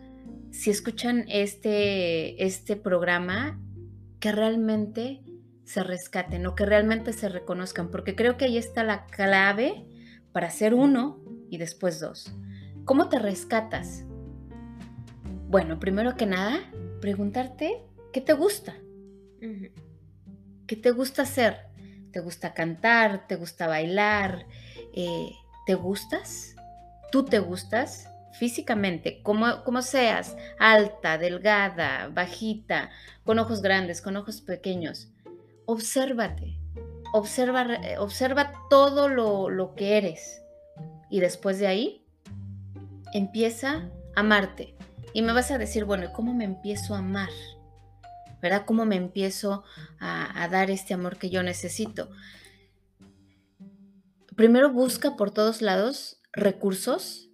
si 0.52 0.70
escuchan 0.70 1.24
este, 1.30 2.44
este 2.44 2.76
programa, 2.76 3.58
que 4.20 4.34
realmente 4.34 5.22
se 5.64 5.82
rescaten 5.82 6.46
o 6.46 6.56
que 6.56 6.66
realmente 6.66 7.14
se 7.14 7.30
reconozcan, 7.30 7.90
porque 7.90 8.18
creo 8.18 8.36
que 8.36 8.44
ahí 8.46 8.58
está 8.58 8.84
la 8.84 9.06
clave 9.06 9.86
para 10.34 10.50
ser 10.50 10.74
uno 10.74 11.24
y 11.50 11.58
después 11.58 12.02
dos. 12.02 12.34
¿Cómo 12.84 13.08
te 13.08 13.18
rescatas? 13.18 14.04
Bueno, 15.48 15.80
primero 15.80 16.18
que 16.18 16.26
nada, 16.26 16.60
preguntarte 17.00 17.82
qué 18.12 18.20
te 18.20 18.34
gusta. 18.34 18.76
¿Qué 20.70 20.76
te 20.76 20.92
gusta 20.92 21.24
hacer? 21.24 21.66
¿Te 22.14 22.20
gusta 22.20 22.54
cantar? 22.54 23.26
¿Te 23.26 23.38
gusta 23.38 23.66
bailar? 23.66 24.46
Eh, 24.94 25.32
¿Te 25.66 25.74
gustas? 25.74 26.56
¿Tú 27.12 27.26
te 27.26 27.40
gustas? 27.40 28.08
Físicamente, 28.34 29.24
como, 29.24 29.64
como 29.64 29.82
seas, 29.82 30.38
alta, 30.60 31.18
delgada, 31.18 32.12
bajita, 32.14 32.92
con 33.24 33.40
ojos 33.40 33.64
grandes, 33.64 34.00
con 34.00 34.16
ojos 34.16 34.42
pequeños, 34.42 35.12
obsérvate, 35.66 36.60
observa, 37.14 37.66
observa 37.98 38.54
todo 38.70 39.10
lo, 39.10 39.50
lo 39.50 39.74
que 39.74 39.98
eres. 39.98 40.44
Y 41.10 41.20
después 41.20 41.58
de 41.58 41.66
ahí, 41.66 42.06
empieza 43.12 43.90
a 44.16 44.20
amarte. 44.20 44.76
Y 45.14 45.24
me 45.24 45.34
vas 45.34 45.50
a 45.50 45.58
decir, 45.58 45.84
bueno, 45.86 46.14
¿cómo 46.14 46.36
me 46.36 46.46
empiezo 46.46 46.94
a 46.94 47.00
amar? 47.00 47.30
¿Verdad? 48.42 48.64
¿Cómo 48.66 48.86
me 48.86 48.96
empiezo 48.96 49.64
a, 50.00 50.48
dar 50.50 50.72
este 50.72 50.94
amor 50.94 51.18
que 51.18 51.30
yo 51.30 51.44
necesito? 51.44 52.10
Primero 54.36 54.72
busca 54.72 55.16
por 55.16 55.32
todos 55.32 55.62
lados 55.62 56.22
recursos. 56.32 57.30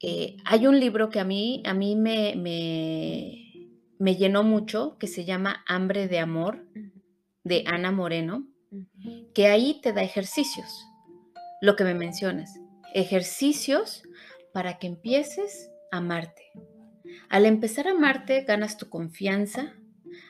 Eh, 0.00 0.36
hay 0.44 0.66
un 0.66 0.80
libro 0.80 1.10
que 1.10 1.20
a 1.20 1.24
mí, 1.24 1.62
a 1.66 1.74
mí 1.74 1.96
me, 1.96 2.34
me, 2.36 3.46
me 3.98 4.16
llenó 4.16 4.42
mucho, 4.42 4.96
que 4.98 5.06
se 5.06 5.24
llama 5.24 5.64
Hambre 5.66 6.08
de 6.08 6.18
Amor, 6.18 6.66
de 7.44 7.64
Ana 7.66 7.92
Moreno, 7.92 8.46
que 9.34 9.46
ahí 9.46 9.80
te 9.82 9.92
da 9.92 10.02
ejercicios, 10.02 10.86
lo 11.60 11.76
que 11.76 11.84
me 11.84 11.94
mencionas, 11.94 12.58
ejercicios 12.94 14.02
para 14.52 14.78
que 14.78 14.86
empieces 14.86 15.70
a 15.92 15.98
amarte. 15.98 16.42
Al 17.28 17.46
empezar 17.46 17.88
a 17.88 17.92
amarte, 17.92 18.42
ganas 18.42 18.76
tu 18.76 18.88
confianza. 18.88 19.74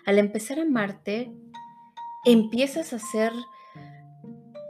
Al 0.05 0.19
empezar 0.19 0.59
a 0.59 0.63
amarte, 0.63 1.33
empiezas 2.25 2.93
a 2.93 2.99
ser, 2.99 3.33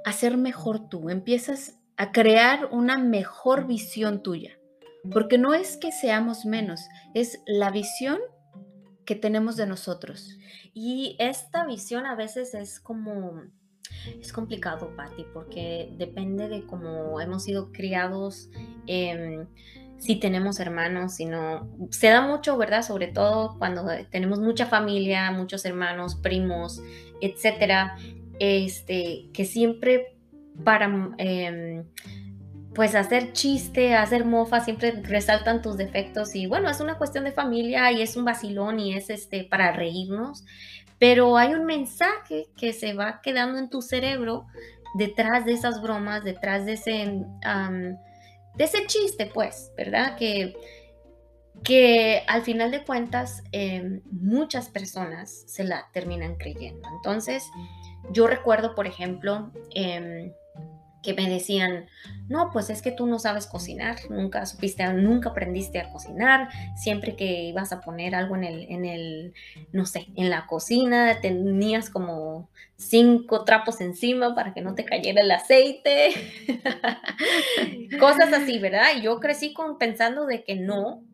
a 0.05 0.37
mejor 0.37 0.89
tú, 0.89 1.11
empiezas 1.11 1.79
a 1.97 2.13
crear 2.13 2.69
una 2.71 2.99
mejor 2.99 3.67
visión 3.67 4.23
tuya. 4.23 4.59
Porque 5.11 5.39
no 5.39 5.55
es 5.55 5.77
que 5.77 5.93
seamos 5.93 6.45
menos, 6.45 6.81
es 7.15 7.41
la 7.47 7.71
visión 7.71 8.19
que 9.05 9.15
tenemos 9.15 9.57
de 9.57 9.67
nosotros. 9.67 10.37
Y 10.75 11.17
esta 11.19 11.65
visión 11.65 12.07
a 12.07 12.17
veces 12.17 12.55
es 12.55 12.81
como, 12.81 13.43
es 14.21 14.33
complicado, 14.33 14.95
Patti, 14.97 15.25
porque 15.33 15.95
depende 15.97 16.49
de 16.49 16.67
cómo 16.67 17.21
hemos 17.21 17.45
sido 17.45 17.73
criados. 17.73 18.51
Eh, 18.87 19.47
si 19.99 20.17
tenemos 20.17 20.61
hermanos, 20.61 21.15
si 21.15 21.25
no, 21.25 21.69
se 21.91 22.09
da 22.09 22.21
mucho, 22.21 22.57
¿verdad? 22.57 22.83
Sobre 22.83 23.09
todo 23.09 23.57
cuando 23.59 23.87
tenemos 24.11 24.41
mucha 24.41 24.67
familia, 24.67 25.31
muchos 25.31 25.65
hermanos, 25.65 26.17
primos, 26.17 26.83
etcétera, 27.21 27.97
este, 28.39 29.29
que 29.33 29.45
siempre 29.45 30.17
para, 30.65 31.15
em, 31.19 31.85
pues 32.75 32.95
hacer 32.95 33.33
chiste, 33.33 33.95
hacer 33.95 34.27
mofa, 34.27 34.61
siempre 34.61 34.93
resaltan 35.03 35.63
tus 35.63 35.79
defectos 35.79 36.35
y 36.35 36.47
bueno, 36.47 36.69
es 36.69 36.81
una 36.81 36.99
cuestión 36.99 37.25
de 37.25 37.33
familia 37.33 37.91
y 37.91 38.03
es 38.03 38.17
un 38.17 38.25
vacilón 38.27 38.79
y 38.79 38.95
es 38.95 39.09
este, 39.09 39.45
para 39.45 39.73
reírnos, 39.73 40.45
pero 40.99 41.39
hay 41.39 41.55
un 41.55 41.65
mensaje 41.65 42.49
que 42.57 42.73
se 42.75 42.93
va 42.93 43.21
quedando 43.23 43.59
en 43.59 43.71
tu 43.71 43.81
cerebro 43.81 44.47
detrás 44.95 45.45
de 45.47 45.53
esas 45.53 45.81
bromas, 45.81 46.23
detrás 46.25 46.67
de 46.67 46.75
ese 46.75 47.25
de 48.57 48.65
ese 48.65 48.87
chiste, 48.87 49.27
pues, 49.27 49.73
¿verdad? 49.77 50.17
Que, 50.17 50.57
que 51.63 52.23
al 52.27 52.43
final 52.43 52.71
de 52.71 52.85
cuentas 52.85 53.43
em, 53.53 54.03
muchas 54.11 54.69
personas 54.69 55.45
se 55.47 55.65
la 55.65 55.89
terminan 55.93 56.37
creyendo. 56.37 56.89
Entonces, 56.97 57.45
yo 58.11 58.27
recuerdo, 58.27 58.75
por 58.75 58.87
ejemplo, 58.87 59.53
em, 59.75 60.33
que 61.07 61.15
me 61.15 61.31
decían, 61.31 61.87
no, 62.29 62.51
pues 62.53 62.69
es 62.69 62.83
que 62.83 62.91
tú 62.91 63.07
no 63.07 63.21
sabes 63.21 63.47
cocinar, 63.47 63.97
nunca 64.11 64.45
supiste, 64.45 64.85
nunca 64.93 65.29
aprendiste 65.29 65.79
a 65.79 65.89
cocinar, 65.93 66.49
siempre 66.75 67.15
que 67.15 67.45
ibas 67.45 67.73
a 67.73 67.81
poner 67.81 68.17
algo 68.17 68.35
en 68.35 68.43
el, 68.43 68.67
en 68.69 68.85
el, 68.85 69.35
no 69.73 69.87
sé, 69.87 70.09
en 70.17 70.31
la 70.31 70.47
cocina, 70.49 71.21
tenías 71.21 71.91
como 71.91 72.51
cinco 72.75 73.45
trapos 73.45 73.81
encima 73.81 74.35
para 74.35 74.53
que 74.53 74.63
no 74.63 74.75
te 74.75 74.85
cayera 74.85 75.23
el 75.23 75.31
aceite, 75.31 76.11
cosas 78.01 78.33
así, 78.33 78.59
¿verdad? 78.59 78.89
Y 78.99 79.03
yo 79.03 79.21
crecí 79.21 79.53
con, 79.53 79.79
pensando 79.79 80.27
de 80.27 80.43
que 80.43 80.57
no, 80.57 81.05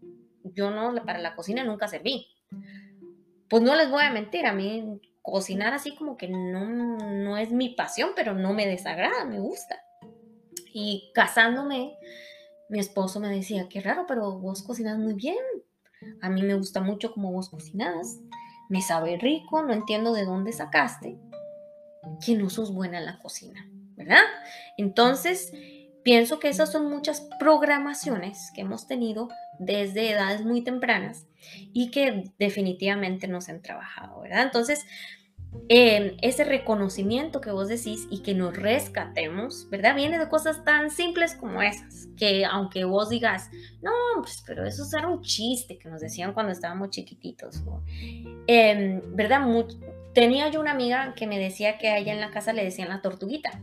yo 0.43 0.71
no, 0.71 0.95
para 1.05 1.19
la 1.19 1.35
cocina 1.35 1.65
nunca 1.65 1.87
serví. 1.87 2.29
Pues 3.49 3.63
no 3.63 3.77
les 3.77 3.91
voy 3.91 4.05
a 4.05 4.11
mentir, 4.11 4.47
a 4.47 4.55
mí 4.55 5.03
cocinar 5.23 5.73
así 5.73 5.95
como 5.95 6.17
que 6.17 6.29
no, 6.29 6.67
no 6.67 7.37
es 7.37 7.51
mi 7.53 7.71
pasión, 7.71 8.11
pero 8.15 8.35
no 8.35 8.53
me 8.53 8.67
desagrada, 8.67 9.25
me 9.25 9.41
gusta. 9.41 9.83
Y 10.75 11.11
casándome, 11.15 11.97
mi 12.69 12.79
esposo 12.79 13.21
me 13.21 13.29
decía, 13.29 13.69
qué 13.69 13.81
raro, 13.81 14.05
pero 14.07 14.39
vos 14.39 14.63
cocinas 14.63 14.99
muy 14.99 15.15
bien. 15.15 15.37
A 16.21 16.29
mí 16.29 16.43
me 16.43 16.55
gusta 16.55 16.81
mucho 16.81 17.13
como 17.13 17.33
vos 17.33 17.49
cocinas. 17.49 18.19
Me 18.69 18.83
sabe 18.83 19.17
rico, 19.19 19.63
no 19.63 19.73
entiendo 19.73 20.13
de 20.13 20.25
dónde 20.25 20.53
sacaste 20.53 21.19
que 22.25 22.35
no 22.37 22.51
sos 22.51 22.75
buena 22.75 22.99
en 22.99 23.07
la 23.07 23.19
cocina, 23.19 23.69
¿verdad? 23.97 24.25
Entonces, 24.77 25.53
pienso 26.03 26.39
que 26.39 26.49
esas 26.49 26.73
son 26.73 26.91
muchas 26.91 27.29
programaciones 27.39 28.51
que 28.55 28.63
hemos 28.63 28.87
tenido 28.87 29.29
desde 29.65 30.11
edades 30.11 30.45
muy 30.45 30.63
tempranas 30.63 31.27
y 31.73 31.91
que 31.91 32.31
definitivamente 32.39 33.29
nos 33.29 33.49
han 33.49 33.63
trabajado, 33.63 34.21
¿verdad? 34.21 34.43
Entonces, 34.43 34.85
em, 35.69 36.17
ese 36.23 36.45
reconocimiento 36.45 37.41
que 37.41 37.51
vos 37.51 37.69
decís 37.69 38.07
y 38.11 38.23
que 38.23 38.35
nos 38.35 38.57
rescatemos, 38.57 39.69
¿verdad? 39.71 39.95
Viene 39.95 40.19
de 40.19 40.29
cosas 40.29 40.65
tan 40.65 40.91
simples 40.91 41.35
como 41.35 41.63
esas, 41.63 42.09
que 42.17 42.45
aunque 42.45 42.85
vos 42.85 43.11
digas, 43.11 43.51
no, 43.83 43.93
pues, 44.21 44.43
pero 44.47 44.67
eso 44.67 44.85
era 44.97 45.09
un 45.09 45.23
chiste 45.23 45.79
que 45.79 45.89
nos 45.89 46.01
decían 46.01 46.33
cuando 46.33 46.53
estábamos 46.53 46.91
chiquititos, 46.91 47.63
em, 48.47 49.01
¿verdad? 49.15 49.47
tenía 50.15 50.49
yo 50.49 50.61
una 50.61 50.73
amiga 50.73 51.15
que 51.15 51.27
me 51.27 51.39
decía 51.39 51.79
que 51.79 51.89
a 51.89 51.99
ella 51.99 52.13
en 52.13 52.21
la 52.21 52.31
casa 52.31 52.53
le 52.53 52.65
decían 52.65 52.89
la 52.89 53.01
tortuguita, 53.01 53.61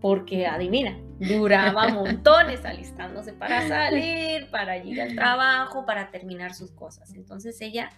porque 0.00 0.46
adivina, 0.46 0.98
duraba 1.18 1.88
montones 1.88 2.64
alistándose 2.64 3.32
para 3.32 3.66
salir, 3.66 4.50
para 4.50 4.76
ir 4.78 5.00
al 5.00 5.14
trabajo, 5.14 5.84
para 5.84 6.10
terminar 6.10 6.54
sus 6.54 6.70
cosas. 6.70 7.14
Entonces 7.14 7.60
ella, 7.60 7.90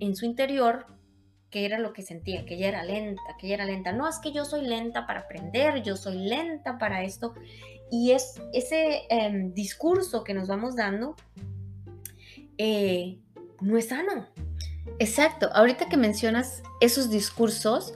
en 0.00 0.14
su 0.14 0.24
interior, 0.24 0.86
¿qué 1.50 1.64
era 1.64 1.78
lo 1.78 1.92
que 1.92 2.02
sentía? 2.02 2.46
Que 2.46 2.54
ella 2.54 2.68
era 2.68 2.84
lenta, 2.84 3.22
que 3.38 3.46
ella 3.46 3.56
era 3.56 3.64
lenta. 3.64 3.92
No, 3.92 4.08
es 4.08 4.18
que 4.18 4.32
yo 4.32 4.44
soy 4.44 4.62
lenta 4.66 5.06
para 5.06 5.20
aprender, 5.20 5.82
yo 5.82 5.96
soy 5.96 6.18
lenta 6.18 6.78
para 6.78 7.02
esto. 7.02 7.34
Y 7.90 8.12
es 8.12 8.40
ese 8.52 9.02
em, 9.10 9.52
discurso 9.54 10.24
que 10.24 10.34
nos 10.34 10.48
vamos 10.48 10.76
dando 10.76 11.16
eh, 12.58 13.18
no 13.60 13.76
es 13.76 13.88
sano. 13.88 14.26
Exacto. 14.98 15.50
Ahorita 15.52 15.88
que 15.88 15.96
mencionas 15.96 16.62
esos 16.80 17.10
discursos, 17.10 17.94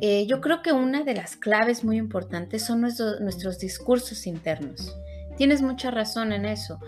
eh, 0.00 0.26
yo 0.26 0.40
creo 0.40 0.62
que 0.62 0.72
una 0.72 1.02
de 1.04 1.14
las 1.14 1.36
claves 1.36 1.84
muy 1.84 1.98
importantes 1.98 2.64
son 2.64 2.80
nuestros 2.80 3.58
discursos 3.58 4.26
internos. 4.26 4.96
Tienes 5.36 5.62
mucha 5.62 5.90
razón 5.90 6.32
en 6.32 6.44
eso. 6.44 6.80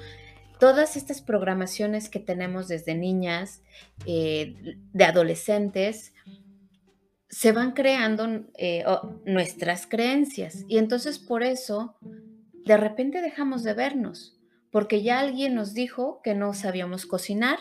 Todas 0.58 0.96
estas 0.96 1.20
programaciones 1.20 2.08
que 2.08 2.20
tenemos 2.20 2.68
desde 2.68 2.94
niñas, 2.94 3.62
eh, 4.06 4.76
de 4.92 5.04
adolescentes, 5.04 6.14
se 7.28 7.52
van 7.52 7.72
creando 7.72 8.44
eh, 8.58 8.84
nuestras 9.24 9.86
creencias 9.86 10.64
y 10.68 10.78
entonces 10.78 11.18
por 11.18 11.42
eso 11.42 11.96
de 12.64 12.76
repente 12.76 13.22
dejamos 13.22 13.62
de 13.62 13.74
vernos, 13.74 14.38
porque 14.70 15.02
ya 15.02 15.20
alguien 15.20 15.54
nos 15.54 15.74
dijo 15.74 16.20
que 16.22 16.34
no 16.34 16.52
sabíamos 16.54 17.06
cocinar 17.06 17.58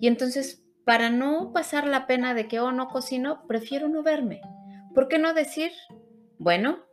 y 0.00 0.06
entonces 0.06 0.62
para 0.84 1.10
no 1.10 1.52
pasar 1.52 1.86
la 1.86 2.06
pena 2.06 2.32
de 2.32 2.48
que, 2.48 2.60
oh, 2.60 2.72
no 2.72 2.88
cocino, 2.88 3.46
prefiero 3.46 3.88
no 3.90 4.02
verme. 4.02 4.40
¿Por 4.94 5.08
qué 5.08 5.18
no 5.18 5.34
decir, 5.34 5.72
bueno, 6.38 6.84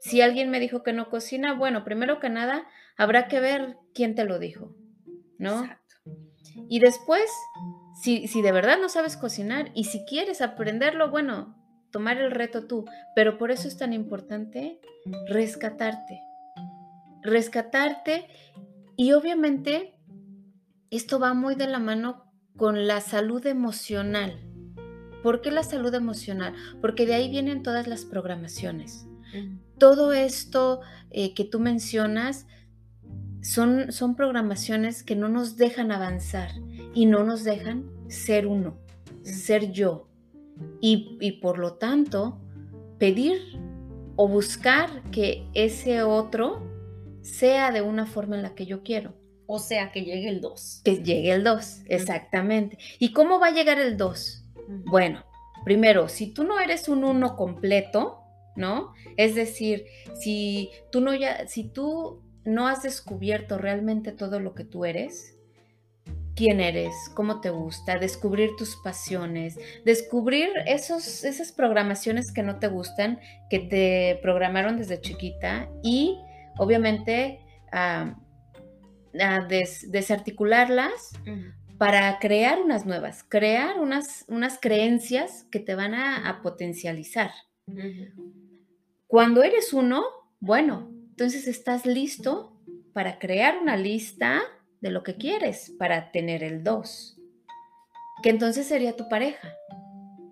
si 0.00 0.20
alguien 0.20 0.50
me 0.50 0.60
dijo 0.60 0.82
que 0.82 0.92
no 0.92 1.08
cocina, 1.08 1.54
bueno, 1.54 1.84
primero 1.84 2.20
que 2.20 2.28
nada, 2.28 2.66
habrá 2.96 3.28
que 3.28 3.40
ver 3.40 3.76
quién 3.94 4.14
te 4.14 4.24
lo 4.24 4.38
dijo, 4.38 4.74
¿no? 5.38 5.62
Exacto. 5.62 5.94
Y 6.68 6.80
después, 6.80 7.30
Si, 8.02 8.26
si 8.28 8.42
de 8.42 8.52
verdad 8.52 8.78
no 8.80 8.88
sabes 8.88 9.16
cocinar 9.16 9.70
y 9.74 9.84
si 9.84 10.04
quieres 10.04 10.42
aprenderlo, 10.42 11.10
bueno, 11.10 11.56
tomar 11.90 12.18
el 12.18 12.32
reto 12.32 12.66
tú. 12.66 12.84
Pero 13.14 13.38
por 13.38 13.50
eso 13.50 13.68
es 13.68 13.78
tan 13.78 13.92
importante 13.92 14.80
rescatarte. 15.28 16.20
Rescatarte 17.22 18.26
y 18.96 19.12
obviamente 19.12 19.94
esto 20.90 21.18
va 21.18 21.34
muy 21.34 21.54
de 21.54 21.68
la 21.68 21.78
mano 21.78 22.32
con 22.56 22.86
la 22.86 23.00
salud 23.00 23.46
emocional. 23.46 24.43
¿Por 25.24 25.40
qué 25.40 25.50
la 25.50 25.62
salud 25.62 25.94
emocional? 25.94 26.52
Porque 26.82 27.06
de 27.06 27.14
ahí 27.14 27.30
vienen 27.30 27.62
todas 27.62 27.86
las 27.86 28.04
programaciones. 28.04 29.06
Todo 29.78 30.12
esto 30.12 30.82
eh, 31.10 31.32
que 31.32 31.44
tú 31.44 31.60
mencionas 31.60 32.46
son, 33.40 33.90
son 33.90 34.16
programaciones 34.16 35.02
que 35.02 35.16
no 35.16 35.30
nos 35.30 35.56
dejan 35.56 35.92
avanzar 35.92 36.50
y 36.92 37.06
no 37.06 37.24
nos 37.24 37.42
dejan 37.42 37.90
ser 38.08 38.46
uno, 38.46 38.76
ser 39.22 39.72
yo. 39.72 40.10
Y, 40.82 41.16
y 41.22 41.32
por 41.40 41.58
lo 41.58 41.72
tanto, 41.72 42.38
pedir 42.98 43.40
o 44.16 44.28
buscar 44.28 45.10
que 45.10 45.48
ese 45.54 46.02
otro 46.02 46.68
sea 47.22 47.72
de 47.72 47.80
una 47.80 48.04
forma 48.04 48.36
en 48.36 48.42
la 48.42 48.54
que 48.54 48.66
yo 48.66 48.82
quiero. 48.82 49.14
O 49.46 49.58
sea, 49.58 49.90
que 49.90 50.02
llegue 50.02 50.28
el 50.28 50.42
2. 50.42 50.82
Que 50.84 51.02
llegue 51.02 51.32
el 51.32 51.44
2, 51.44 51.84
exactamente. 51.86 52.76
¿Y 52.98 53.14
cómo 53.14 53.40
va 53.40 53.46
a 53.46 53.52
llegar 53.52 53.78
el 53.78 53.96
2? 53.96 54.43
Bueno, 54.68 55.24
primero, 55.64 56.08
si 56.08 56.32
tú 56.32 56.44
no 56.44 56.60
eres 56.60 56.88
un 56.88 57.04
uno 57.04 57.36
completo, 57.36 58.20
¿no? 58.56 58.92
Es 59.16 59.34
decir, 59.34 59.86
si 60.14 60.70
tú 60.90 61.00
no 61.00 61.14
ya, 61.14 61.46
si 61.48 61.64
tú 61.64 62.22
no 62.44 62.68
has 62.68 62.82
descubierto 62.82 63.58
realmente 63.58 64.12
todo 64.12 64.40
lo 64.40 64.54
que 64.54 64.64
tú 64.64 64.84
eres, 64.84 65.36
quién 66.34 66.60
eres, 66.60 66.94
cómo 67.14 67.40
te 67.40 67.50
gusta, 67.50 67.98
descubrir 67.98 68.56
tus 68.56 68.76
pasiones, 68.76 69.58
descubrir 69.84 70.50
esos, 70.66 71.24
esas 71.24 71.52
programaciones 71.52 72.32
que 72.32 72.42
no 72.42 72.58
te 72.58 72.68
gustan, 72.68 73.20
que 73.50 73.60
te 73.60 74.18
programaron 74.20 74.76
desde 74.76 75.00
chiquita 75.00 75.68
y 75.82 76.18
obviamente 76.58 77.40
a 77.72 78.16
desarticularlas 79.88 81.12
para 81.78 82.18
crear 82.18 82.60
unas 82.60 82.86
nuevas, 82.86 83.24
crear 83.28 83.78
unas, 83.78 84.24
unas 84.28 84.58
creencias 84.60 85.44
que 85.50 85.60
te 85.60 85.74
van 85.74 85.94
a, 85.94 86.40
potencializar. 86.42 87.30
Cuando 89.06 89.42
eres 89.42 89.72
uno, 89.72 90.04
bueno, 90.40 90.90
entonces 91.10 91.46
estás 91.46 91.86
listo 91.86 92.60
para 92.92 93.18
crear 93.18 93.58
una 93.58 93.76
lista 93.76 94.42
de 94.80 94.90
lo 94.90 95.02
que 95.02 95.16
quieres 95.16 95.72
para 95.78 96.12
tener 96.12 96.44
el 96.44 96.62
dos, 96.62 97.18
que 98.22 98.30
entonces 98.30 98.66
sería 98.66 98.96
tu 98.96 99.08
pareja, 99.08 99.54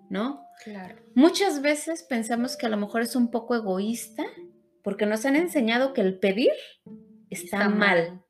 ¿no? 0.09 0.45
Claro. 0.63 0.95
Muchas 1.15 1.61
veces 1.61 2.03
pensamos 2.03 2.55
que 2.55 2.67
a 2.67 2.69
lo 2.69 2.77
mejor 2.77 3.01
es 3.01 3.15
un 3.15 3.31
poco 3.31 3.55
egoísta 3.55 4.23
porque 4.83 5.05
nos 5.05 5.25
han 5.25 5.35
enseñado 5.35 5.93
que 5.93 6.01
el 6.01 6.19
pedir 6.19 6.51
está, 7.29 7.69
mal. 7.69 8.21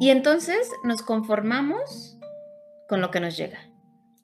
Y 0.00 0.10
entonces 0.10 0.70
nos 0.84 1.02
conformamos 1.02 2.18
con 2.88 3.00
lo 3.00 3.10
que 3.10 3.20
nos 3.20 3.36
llega. 3.36 3.58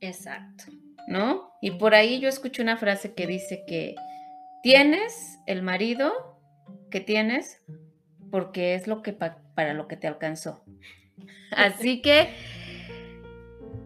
Exacto. 0.00 0.64
¿No? 1.06 1.52
Y 1.60 1.72
por 1.72 1.94
ahí 1.94 2.20
yo 2.20 2.28
escuché 2.28 2.62
una 2.62 2.76
frase 2.76 3.14
que 3.14 3.26
dice 3.26 3.64
que 3.66 3.94
tienes 4.62 5.38
el 5.46 5.62
marido 5.62 6.34
que 6.90 7.00
tienes 7.00 7.60
porque 8.30 8.74
es 8.74 8.86
lo 8.86 9.02
que 9.02 9.12
para 9.12 9.74
lo 9.74 9.88
que 9.88 9.96
te 9.96 10.06
alcanzó. 10.06 10.64
Así 11.50 12.02
que, 12.02 12.30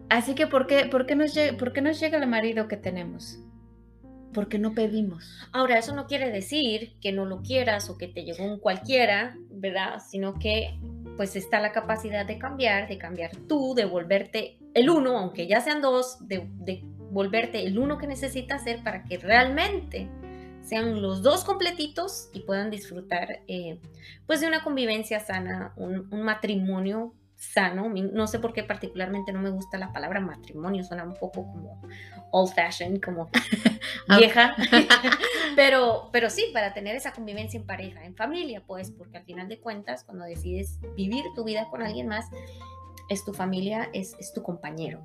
así 0.09 0.33
que 0.33 0.47
¿por 0.47 0.65
qué, 0.65 0.85
por, 0.85 1.05
qué 1.05 1.15
nos 1.15 1.35
llega, 1.35 1.55
¿por 1.55 1.71
qué 1.71 1.81
nos 1.81 1.99
llega 1.99 2.17
el 2.17 2.27
marido 2.27 2.67
que 2.67 2.77
tenemos? 2.77 3.39
Porque 4.33 4.57
no 4.57 4.73
pedimos. 4.73 5.47
Ahora, 5.51 5.77
eso 5.77 5.93
no 5.93 6.07
quiere 6.07 6.31
decir 6.31 6.93
que 6.99 7.11
no 7.11 7.25
lo 7.25 7.41
quieras 7.41 7.89
o 7.89 7.97
que 7.97 8.07
te 8.07 8.23
llegó 8.23 8.43
un 8.43 8.59
cualquiera, 8.59 9.35
¿verdad? 9.51 9.99
Sino 10.07 10.39
que 10.39 10.79
pues 11.19 11.35
está 11.35 11.59
la 11.59 11.73
capacidad 11.73 12.25
de 12.25 12.39
cambiar, 12.39 12.87
de 12.87 12.97
cambiar 12.97 13.35
tú, 13.35 13.73
de 13.75 13.83
volverte 13.83 14.57
el 14.73 14.89
uno, 14.89 15.17
aunque 15.17 15.47
ya 15.47 15.59
sean 15.59 15.81
dos, 15.81 16.25
de, 16.25 16.47
volverte 17.11 17.61
el 17.67 17.77
uno 17.77 17.97
que 17.97 18.07
necesitas 18.07 18.63
ser 18.63 18.81
para 18.85 19.03
que 19.03 19.17
realmente 19.17 20.07
sean 20.61 21.01
los 21.01 21.21
dos 21.21 21.43
completitos 21.43 22.29
y 22.31 22.43
puedan 22.43 22.71
disfrutar 22.71 23.41
eh, 23.49 23.81
pues 24.27 24.39
de 24.39 24.47
una 24.47 24.63
convivencia 24.63 25.19
sana, 25.19 25.73
un, 25.75 26.07
matrimonio 26.09 27.13
sano. 27.39 27.89
No 27.89 28.27
sé 28.27 28.37
por 28.37 28.53
qué 28.53 28.63
particularmente 28.63 29.31
no 29.31 29.39
me 29.39 29.49
gusta 29.49 29.77
la 29.77 29.93
palabra 29.93 30.19
matrimonio, 30.19 30.83
suena 30.83 31.05
un 31.05 31.15
poco 31.15 31.47
como 31.47 31.81
old 32.31 32.53
fashioned, 32.53 33.01
como 33.01 33.29
vieja, 34.19 34.55
pero, 35.55 36.09
pero 36.11 36.29
sí, 36.29 36.47
para 36.53 36.73
tener 36.73 36.95
esa 36.95 37.13
convivencia 37.13 37.57
en 37.57 37.65
pareja, 37.65 38.03
en 38.03 38.15
familia, 38.15 38.61
pues, 38.67 38.91
porque 38.91 39.17
al 39.17 39.23
final 39.23 39.47
de 39.47 39.59
cuentas, 39.59 40.03
cuando 40.03 40.25
decides 40.25 40.79
vivir 40.95 41.23
tu 41.33 41.45
vida 41.45 41.67
con 41.71 41.81
alguien 41.81 42.07
más, 42.07 42.25
es 43.07 43.23
tu 43.23 43.33
familia, 43.33 43.89
es, 43.93 44.15
tu 44.35 44.43
compañero. 44.43 45.01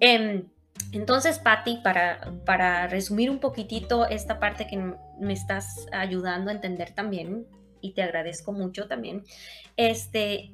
Em, 0.00 0.44
entonces, 0.92 1.38
Patti, 1.40 1.80
para, 1.82 2.32
para 2.46 2.86
resumir 2.86 3.28
un 3.28 3.40
poquitito 3.40 4.06
esta 4.06 4.38
parte 4.38 4.66
que 4.66 4.76
me 5.18 5.32
estás 5.32 5.86
ayudando 5.92 6.50
a 6.50 6.54
entender 6.54 6.92
también, 6.92 7.44
y 7.80 7.92
te 7.94 8.02
agradezco 8.02 8.52
mucho 8.52 8.86
también, 8.86 9.24
este, 9.76 10.52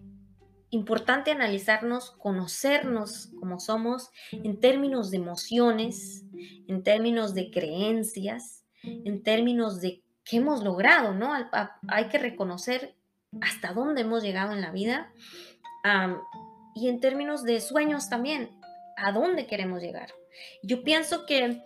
importante 0.71 1.31
analizarnos, 1.31 2.11
conocernos 2.13 3.31
como 3.41 3.59
somos 3.59 4.11
en 4.33 4.61
términos 4.61 5.11
de 5.11 5.17
emociones, 5.17 6.25
en 6.67 6.83
términos 6.83 7.35
de 7.35 7.51
creencias, 7.51 8.65
en 8.83 9.23
términos 9.23 9.81
de 9.81 10.03
qué 10.25 10.37
hemos 10.37 10.63
logrado, 10.63 11.15
¿no? 11.15 11.33
Hay 11.89 12.09
que 12.09 12.19
reconocer 12.19 12.95
hasta 13.41 13.73
dónde 13.73 14.03
hemos 14.03 14.23
llegado 14.23 14.53
en 14.53 14.61
la 14.61 14.71
vida 14.71 15.13
y 16.75 16.89
en 16.89 17.01
términos 17.01 17.45
de 17.45 17.61
sueños 17.61 18.09
también, 18.09 18.51
a 18.97 19.13
dónde 19.13 19.47
queremos 19.47 19.81
llegar. 19.81 20.13
Yo 20.63 20.85
pienso 20.85 21.27
que 21.27 21.63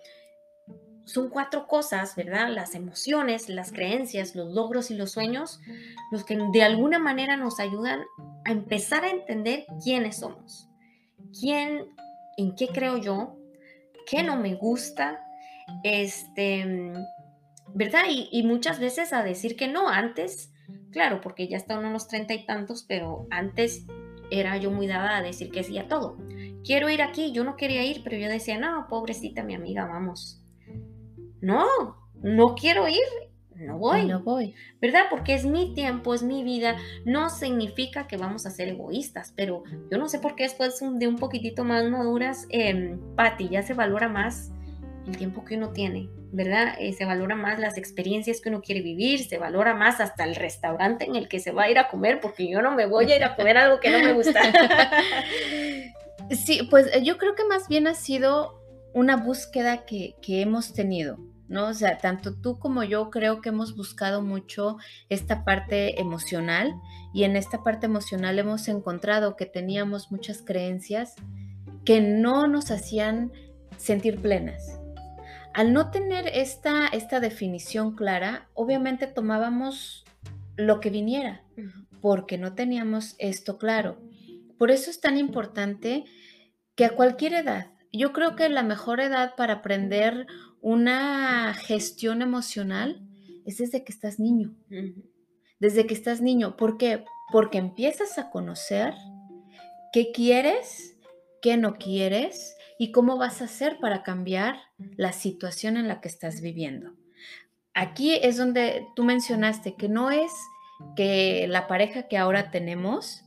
son 1.05 1.29
cuatro 1.29 1.67
cosas, 1.67 2.15
¿verdad? 2.17 2.49
Las 2.49 2.75
emociones, 2.75 3.49
las 3.49 3.73
creencias, 3.73 4.35
los 4.35 4.53
logros 4.53 4.91
y 4.91 4.95
los 4.95 5.13
sueños, 5.13 5.61
los 6.11 6.25
que 6.25 6.39
de 6.53 6.63
alguna 6.63 6.99
manera 6.99 7.37
nos 7.37 7.61
ayudan 7.61 8.03
a 8.45 8.53
empezar 8.53 9.05
a 9.05 9.11
entender 9.11 9.65
quiénes 9.83 10.19
somos. 10.19 10.69
¿Quién, 11.39 11.87
en 12.37 12.55
qué 12.55 12.69
creo 12.69 12.99
yo? 12.99 13.37
¿Qué 14.07 14.23
no 14.23 14.37
me 14.37 14.55
gusta? 14.55 15.21
Este, 15.83 16.93
¿verdad? 17.75 18.05
Y, 18.09 18.43
muchas 18.43 18.79
veces 18.79 19.13
a 19.13 19.23
decir 19.23 19.57
que 19.57 19.69
no, 19.69 19.89
antes, 19.89 20.53
claro, 20.91 21.21
porque 21.21 21.49
ya 21.49 21.57
está 21.57 21.79
unos 21.79 22.09
treinta 22.09 22.35
y 22.35 22.45
tantos, 22.45 22.85
pero 22.87 23.27
antes 23.31 23.87
era 24.31 24.57
yo 24.57 24.71
muy 24.71 24.87
dada 24.87 25.17
a 25.17 25.23
decir 25.23 25.51
que 25.51 25.63
sí 25.63 25.79
a 25.79 25.89
todo 25.89 26.17
quiero 26.65 26.89
ir 26.89 27.03
aquí, 27.03 27.33
yo 27.33 27.45
no 27.45 27.57
quería 27.57 27.85
ir, 27.85 28.03
pero 28.03 28.17
yo 28.17 28.29
decía, 28.29 28.59
no, 28.59 28.87
pobrecita 28.89 29.43
mi 29.43 29.55
amiga, 29.55 29.87
vamos. 29.87 30.42
No, 31.43 31.67
no 32.23 32.55
quiero 32.55 32.89
ir, 32.89 32.97
no 33.55 33.79
voy. 33.79 34.07
No 34.07 34.21
voy. 34.21 34.55
¿Verdad? 34.81 35.03
Porque 35.11 35.35
es 35.35 35.45
mi 35.45 35.75
tiempo, 35.75 36.15
es 36.15 36.23
mi 36.23 36.43
vida. 36.43 36.77
No 37.05 37.29
significa 37.29 38.07
que 38.07 38.17
vamos 38.17 38.47
a 38.47 38.51
ser 38.51 38.69
egoístas, 38.69 39.33
pero 39.37 39.63
yo 39.91 39.99
no 39.99 40.09
sé 40.09 40.19
por 40.19 40.35
qué 40.35 40.45
después 40.45 40.81
de 40.81 41.07
un 41.07 41.17
poquitito 41.17 41.65
más 41.65 41.85
maduras, 41.89 42.47
eh, 42.51 42.97
Patti, 43.17 43.49
ya 43.51 43.63
se 43.63 43.75
valora 43.75 44.09
más 44.09 44.51
el 45.07 45.17
tiempo 45.17 45.45
que 45.45 45.57
uno 45.57 45.71
tiene, 45.71 46.09
¿verdad? 46.33 46.77
Eh, 46.79 46.93
se 46.93 47.05
valora 47.05 47.35
más 47.35 47.59
las 47.59 47.77
experiencias 47.77 48.41
que 48.41 48.49
uno 48.49 48.63
quiere 48.63 48.83
vivir, 48.83 49.25
se 49.25 49.39
valora 49.39 49.75
más 49.75 50.01
hasta 50.01 50.25
el 50.25 50.37
restaurante 50.37 51.05
en 51.05 51.17
el 51.17 51.29
que 51.29 51.41
se 51.41 51.51
va 51.51 51.65
a 51.65 51.71
ir 51.71 51.79
a 51.79 51.89
comer, 51.89 52.21
porque 52.21 52.49
yo 52.49 52.63
no 52.63 52.73
me 52.73 52.87
voy 52.87 53.11
a 53.11 53.17
ir 53.17 53.25
a 53.25 53.35
comer 53.35 53.59
algo 53.59 53.81
que 53.81 53.91
no 53.91 53.99
me 53.99 54.13
gusta. 54.13 54.41
Sí, 56.31 56.67
pues 56.71 56.87
eh, 56.95 57.03
yo 57.03 57.19
creo 57.19 57.35
que 57.35 57.45
más 57.45 57.69
bien 57.69 57.87
ha 57.87 57.95
sido 57.95 58.63
una 58.95 59.17
búsqueda 59.17 59.85
que, 59.85 60.15
hemos 60.29 60.73
tenido, 60.73 61.19
¿no? 61.53 61.67
O 61.69 61.75
sea, 61.75 61.99
tanto 61.99 62.35
tú 62.35 62.59
como 62.59 62.83
yo 62.83 63.11
creo 63.11 63.43
que 63.43 63.51
hemos 63.51 63.77
buscado 63.77 64.23
mucho 64.23 64.79
esta 65.11 65.45
parte 65.45 66.01
emocional 66.01 66.75
y 67.13 67.25
en 67.25 67.37
esta 67.37 67.63
parte 67.63 67.87
emocional 67.87 68.39
hemos 68.39 68.69
encontrado 68.69 69.37
que 69.37 69.45
teníamos 69.45 70.11
muchas 70.11 70.41
creencias 70.41 71.15
que 71.85 72.01
no 72.01 72.47
nos 72.47 72.71
hacían 72.71 73.33
sentir 73.77 74.21
plenas. 74.21 74.81
Al 75.53 75.75
no 75.75 75.91
tener 75.91 76.27
esta, 76.27 76.87
esta 76.87 77.21
definición 77.21 77.95
clara, 77.95 78.49
obviamente 78.55 79.07
tomábamos 79.07 80.05
lo 80.57 80.81
que 80.81 80.89
viniera, 80.89 81.43
porque 82.01 82.39
no 82.39 82.55
teníamos 82.55 83.15
esto 83.19 83.59
claro. 83.59 83.99
Por 84.59 84.71
eso 84.71 84.91
es 84.91 85.01
tan 85.01 85.19
importante 85.19 86.05
que 86.75 86.87
a 86.87 86.95
cualquier 86.95 87.35
edad, 87.35 87.73
yo 87.93 88.15
creo 88.15 88.37
que 88.37 88.49
la 88.49 88.63
mejor 88.63 89.01
edad 89.01 89.35
para 89.37 89.55
aprender 89.55 90.27
una 90.63 91.53
gestión 91.55 92.23
emocional 92.23 93.07
es 93.45 93.59
desde 93.59 93.85
que 93.85 93.93
estás 93.93 94.19
niño. 94.19 94.55
Desde 95.61 95.87
que 95.87 95.95
estás 95.95 96.23
niño. 96.23 96.57
¿Por 96.57 96.79
qué? 96.79 97.05
Porque 97.31 97.59
empiezas 97.59 98.19
a 98.19 98.31
conocer 98.31 98.95
qué 99.93 100.11
quieres 100.13 100.93
qué 101.43 101.59
no 101.59 101.75
quieres 101.75 102.57
y 102.79 102.93
cómo 102.93 103.19
vas 103.19 103.43
a 103.43 103.45
hacer 103.45 103.79
para 103.81 104.03
cambiar 104.03 104.57
la 104.97 105.13
situación 105.13 105.77
en 105.77 105.89
la 105.89 106.01
que 106.01 106.09
estás 106.09 106.41
viviendo. 106.41 106.93
Aquí 107.75 108.15
es 108.23 108.39
donde 108.39 108.87
tú 108.97 109.05
mencionaste 109.05 109.75
que 109.75 109.89
no 109.89 110.11
es 110.11 110.33
que 110.97 111.47
la 111.49 111.67
pareja 111.67 112.09
que 112.09 112.17
ahora 112.17 112.51
tenemos, 112.51 113.25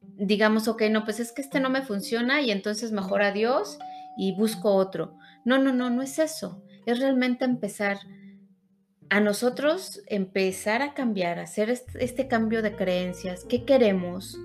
digamos, 0.00 0.68
ok, 0.68 0.82
no, 0.90 1.04
pues 1.04 1.20
es 1.20 1.32
que 1.32 1.42
este 1.42 1.58
no 1.58 1.70
me 1.70 1.82
funciona 1.82 2.40
y 2.42 2.50
entonces 2.50 2.92
mejor 2.92 3.22
adiós 3.22 3.78
y 4.16 4.36
busco 4.36 4.74
otro. 4.74 5.16
No, 5.44 5.58
no, 5.58 5.72
no, 5.72 5.90
no 5.90 6.02
es 6.02 6.18
eso. 6.18 6.62
Es 6.86 6.98
realmente 6.98 7.44
empezar 7.44 7.98
a 9.10 9.20
nosotros, 9.20 10.02
empezar 10.06 10.82
a 10.82 10.94
cambiar, 10.94 11.38
hacer 11.38 11.70
este, 11.70 12.28
cambio 12.28 12.62
de 12.62 12.74
creencias, 12.74 13.44
qué 13.44 13.64
queremos, 13.64 14.38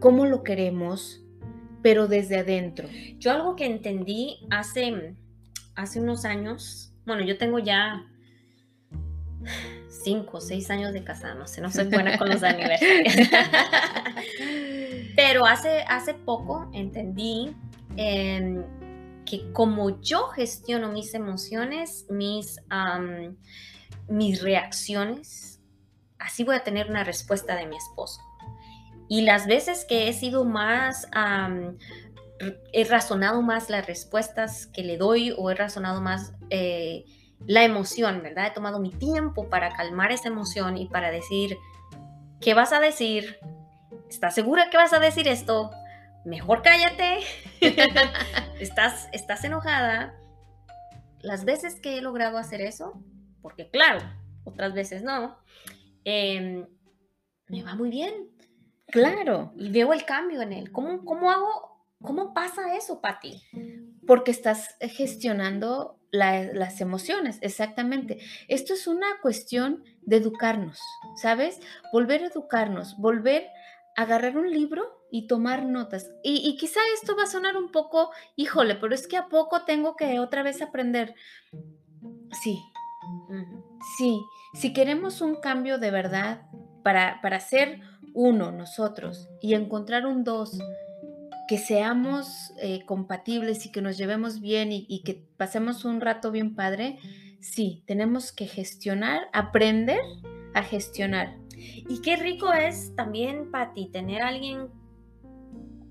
cómo 0.00 0.26
lo 0.26 0.42
queremos, 0.42 1.22
pero 1.82 2.08
desde 2.08 2.38
adentro. 2.38 2.88
Yo 3.18 3.32
algo 3.32 3.56
que 3.56 3.66
entendí 3.66 4.38
hace, 4.50 5.14
hace 5.74 6.00
unos 6.00 6.24
años, 6.24 6.92
bueno, 7.06 7.24
yo 7.24 7.38
tengo 7.38 7.58
ya 7.58 8.06
cinco 9.88 10.38
o 10.38 10.40
seis 10.40 10.70
años 10.70 10.92
de 10.92 11.02
casada, 11.02 11.34
no 11.34 11.46
sé, 11.46 11.60
no 11.60 11.70
soy 11.70 11.86
buena 11.86 12.18
con 12.18 12.28
los 12.28 12.42
aniversarios. 12.42 13.14
Pero 15.16 15.46
hace, 15.46 15.82
hace 15.88 16.14
poco 16.14 16.68
entendí 16.72 17.54
em, 17.96 18.64
que 19.24 19.52
como 19.52 20.00
yo 20.00 20.28
gestiono 20.28 20.92
mis 20.92 21.14
emociones, 21.14 22.06
mis, 22.10 22.60
mis 24.08 24.42
reacciones, 24.42 25.60
así 26.18 26.44
voy 26.44 26.56
a 26.56 26.64
tener 26.64 26.88
una 26.90 27.04
respuesta 27.04 27.56
de 27.56 27.66
mi 27.66 27.76
esposo. 27.76 28.20
Y 29.08 29.22
las 29.22 29.46
veces 29.46 29.84
que 29.84 30.08
he 30.08 30.12
sido 30.12 30.44
más, 30.44 31.06
he 32.72 32.84
razonado 32.84 33.42
más 33.42 33.70
las 33.70 33.86
respuestas 33.86 34.66
que 34.66 34.82
le 34.82 34.96
doy 34.96 35.34
o 35.36 35.50
he 35.50 35.54
razonado 35.54 36.00
más 36.00 36.32
eh, 36.50 37.04
la 37.46 37.64
emoción, 37.64 38.22
¿verdad? 38.22 38.48
He 38.48 38.50
tomado 38.52 38.80
mi 38.80 38.90
tiempo 38.90 39.48
para 39.48 39.74
calmar 39.74 40.12
esa 40.12 40.28
emoción 40.28 40.78
y 40.78 40.88
para 40.88 41.10
decir, 41.10 41.58
¿qué 42.40 42.54
vas 42.54 42.72
a 42.72 42.80
decir? 42.80 43.38
¿Estás 44.08 44.34
segura 44.34 44.70
que 44.70 44.76
vas 44.76 44.92
a 44.92 44.98
decir 44.98 45.28
esto? 45.28 45.70
Mejor 46.24 46.62
cállate. 46.62 47.18
¿Estás, 48.60 49.08
estás 49.12 49.44
enojada. 49.44 50.14
Las 51.20 51.44
veces 51.44 51.80
que 51.80 51.98
he 51.98 52.00
logrado 52.00 52.38
hacer 52.38 52.60
eso, 52.60 53.02
porque 53.42 53.70
claro, 53.70 54.00
otras 54.44 54.74
veces 54.74 55.02
no, 55.02 55.38
em, 56.04 56.66
me 57.48 57.62
va 57.62 57.74
muy 57.74 57.90
bien. 57.90 58.30
Claro. 58.86 59.52
Y 59.56 59.70
veo 59.70 59.92
el 59.92 60.04
cambio 60.04 60.42
en 60.42 60.52
él. 60.52 60.70
¿Cómo, 60.70 61.04
cómo 61.04 61.30
hago? 61.30 61.86
¿Cómo 62.02 62.34
pasa 62.34 62.76
eso, 62.76 63.00
Patti? 63.00 63.42
Porque 64.06 64.30
estás 64.30 64.76
gestionando 64.80 65.98
las 66.10 66.80
emociones, 66.80 67.38
exactamente. 67.40 68.18
Esto 68.46 68.74
es 68.74 68.86
una 68.86 69.06
cuestión 69.22 69.82
de 70.02 70.16
educarnos, 70.16 70.78
¿sabes? 71.16 71.60
Volver 71.92 72.22
a 72.22 72.26
educarnos, 72.26 72.96
volver 72.98 73.48
a 73.96 74.02
agarrar 74.02 74.36
un 74.36 74.50
libro 74.50 75.03
y 75.10 75.26
tomar 75.26 75.64
notas. 75.64 76.10
Y, 76.22 76.56
quizá 76.56 76.80
esto 76.94 77.16
va 77.16 77.24
a 77.24 77.28
sonar 77.28 77.56
un 77.56 77.70
poco, 77.70 78.10
híjole, 78.36 78.74
pero 78.74 78.94
es 78.94 79.06
que 79.06 79.16
a 79.16 79.28
poco 79.28 79.64
tengo 79.64 79.96
que 79.96 80.18
otra 80.18 80.42
vez 80.42 80.62
aprender. 80.62 81.14
Sí, 82.42 82.58
sí, 83.98 84.20
si 84.54 84.72
queremos 84.72 85.20
un 85.20 85.36
cambio 85.36 85.78
de 85.78 85.90
verdad 85.90 86.42
para, 86.82 87.20
para 87.22 87.40
ser 87.40 87.80
uno 88.12 88.52
nosotros 88.52 89.28
y 89.40 89.54
encontrar 89.54 90.06
un 90.06 90.24
dos 90.24 90.58
que 91.46 91.58
seamos 91.58 92.52
eh, 92.58 92.84
compatibles 92.86 93.66
y 93.66 93.72
que 93.72 93.82
nos 93.82 93.98
llevemos 93.98 94.40
bien 94.40 94.70
y, 94.72 95.02
que 95.02 95.26
pasemos 95.36 95.84
un 95.84 96.00
rato 96.00 96.30
bien 96.30 96.54
padre, 96.54 96.98
sí, 97.40 97.82
tenemos 97.86 98.32
que 98.32 98.46
gestionar, 98.46 99.28
aprender 99.32 100.00
a 100.54 100.62
gestionar. 100.62 101.36
Y 101.56 102.00
qué 102.00 102.16
rico 102.16 102.52
es 102.52 102.94
también, 102.96 103.50
Patti, 103.50 103.90
tener 103.90 104.22
a 104.22 104.28
alguien 104.28 104.68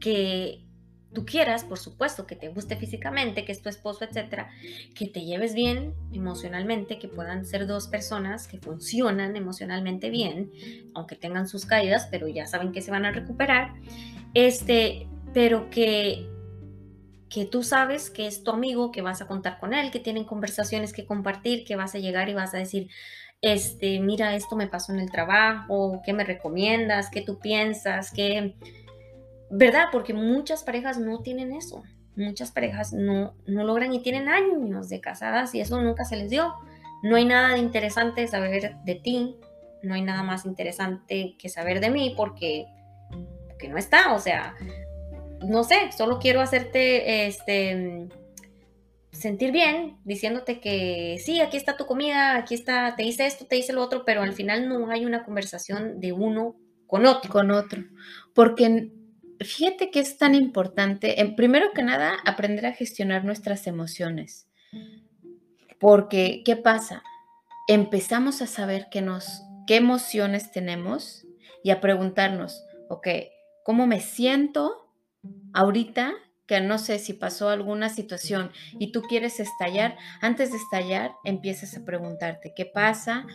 que 0.04 0.66
tú 1.14 1.26
quieras, 1.26 1.64
por 1.64 1.80
supuesto, 1.80 2.28
que 2.28 2.36
te 2.36 2.50
guste 2.50 2.76
físicamente, 2.76 3.46
que 3.46 3.54
es 3.54 3.62
tu 3.62 3.70
esposo, 3.70 4.04
etcétera, 4.04 4.50
que 4.96 5.08
te 5.08 5.22
lleves 5.22 5.54
bien 5.54 5.94
emocionalmente, 6.12 7.00
que 7.00 7.08
puedan 7.08 7.46
ser 7.46 7.68
dos 7.68 7.88
personas 7.88 8.48
que 8.48 8.58
funcionan 8.58 9.38
emocionalmente 9.38 10.10
bien, 10.10 10.52
aunque 10.94 11.16
tengan 11.16 11.48
sus 11.48 11.66
caídas, 11.66 12.08
pero 12.12 12.28
ya 12.28 12.46
saben 12.48 12.74
que 12.74 12.82
se 12.82 12.92
van 12.92 13.06
a 13.06 13.12
recuperar. 13.12 13.76
Este, 14.34 15.08
pero 15.34 15.70
que, 15.70 16.28
que 17.30 17.46
tú 17.46 17.64
sabes 17.64 18.10
que 18.10 18.28
es 18.28 18.44
tu 18.44 18.52
amigo, 18.52 18.92
que 18.92 19.02
vas 19.02 19.22
a 19.22 19.28
contar 19.28 19.60
con 19.60 19.74
él, 19.74 19.90
que 19.90 20.00
tienen 20.00 20.26
conversaciones 20.26 20.92
que 20.92 21.06
compartir, 21.06 21.64
que 21.64 21.78
vas 21.78 21.96
a 21.96 22.00
llegar 22.00 22.28
y 22.28 22.34
vas 22.34 22.54
a 22.54 22.58
decir, 22.58 22.90
este, 23.42 24.02
mira, 24.02 24.36
esto 24.36 24.58
me 24.58 24.68
pasó 24.68 24.92
en 24.92 25.00
el 25.00 25.12
trabajo, 25.12 26.02
¿qué 26.06 26.12
me 26.12 26.26
recomiendas? 26.26 27.10
¿Qué 27.10 27.22
tú 27.22 27.40
piensas? 27.40 28.12
¿Qué... 28.12 28.56
¿Verdad? 29.56 29.86
Porque 29.92 30.16
muchas 30.16 30.64
parejas 30.64 30.98
no 30.98 31.20
tienen 31.20 31.52
eso. 31.54 31.84
Muchas 32.16 32.52
parejas 32.52 32.92
no, 32.92 33.36
no 33.46 33.64
logran 33.64 33.94
y 33.94 34.02
tienen 34.02 34.28
años 34.28 34.90
de 34.90 35.00
casadas 35.00 35.54
y 35.54 35.62
eso 35.62 35.80
nunca 35.80 36.06
se 36.06 36.16
les 36.16 36.32
dio. 36.32 36.56
No 37.04 37.18
hay 37.18 37.26
nada 37.26 37.54
de 37.54 37.60
interesante 37.60 38.28
saber 38.28 38.78
de 38.84 38.96
ti, 38.96 39.36
no 39.84 39.94
hay 39.94 40.02
nada 40.02 40.24
más 40.24 40.46
interesante 40.46 41.36
que 41.38 41.50
saber 41.50 41.82
de 41.82 41.92
mí 41.92 42.14
porque, 42.18 42.66
porque 43.48 43.68
no 43.68 43.78
está. 43.78 44.14
O 44.14 44.20
sea, 44.20 44.56
no 45.46 45.64
sé, 45.64 45.92
solo 45.96 46.18
quiero 46.18 46.42
hacerte 46.42 47.28
este 47.28 48.08
sentir 49.12 49.52
bien 49.52 49.98
diciéndote 50.04 50.60
que 50.60 51.22
sí, 51.24 51.42
aquí 51.42 51.58
está 51.58 51.78
tu 51.78 51.86
comida, 51.86 52.38
aquí 52.38 52.56
está, 52.56 52.96
te 52.96 53.04
hice 53.04 53.28
esto, 53.28 53.46
te 53.46 53.58
hice 53.58 53.72
lo 53.72 53.84
otro, 53.84 54.04
pero 54.04 54.24
al 54.24 54.34
final 54.34 54.68
no 54.68 54.90
hay 54.90 55.06
una 55.06 55.24
conversación 55.24 56.00
de 56.00 56.12
uno 56.12 56.56
con 56.88 57.06
otro. 57.06 57.32
Con 57.32 57.52
otro. 57.52 57.84
Porque 58.34 58.92
fíjate 59.44 59.92
que 59.92 60.00
es 60.00 60.18
tan 60.18 60.36
importante, 60.36 61.22
en, 61.22 61.36
primero 61.36 61.72
que 61.74 61.84
nada, 61.84 62.16
aprender 62.26 62.66
a 62.66 62.74
gestionar 62.74 63.26
nuestras 63.26 63.68
emociones. 63.68 64.48
Porque, 65.80 66.44
¿qué 66.46 66.56
pasa? 66.56 67.04
Empezamos 67.68 68.42
a 68.42 68.48
saber 68.48 68.88
que 68.90 69.02
nos, 69.02 69.44
qué 69.68 69.78
emociones 69.78 70.52
tenemos 70.52 71.26
y 71.64 71.72
a 71.72 71.82
preguntarnos, 71.82 72.64
ok, 72.90 73.08
¿cómo 73.64 73.88
me 73.88 74.00
siento? 74.00 74.84
ahorita 75.54 76.14
que 76.46 76.60
no 76.60 76.78
sé 76.78 77.00
si 77.00 77.14
pasó 77.14 77.50
alguna 77.50 77.90
situación 77.90 78.52
y 78.78 78.92
tú 78.92 79.02
quieres 79.04 79.40
estallar, 79.40 79.98
antes 80.22 80.52
de 80.52 80.58
estallar 80.58 81.12
empiezas 81.24 81.76
a 81.78 81.86
preguntarte 81.86 82.54
qué 82.54 82.66
pasa 82.66 83.26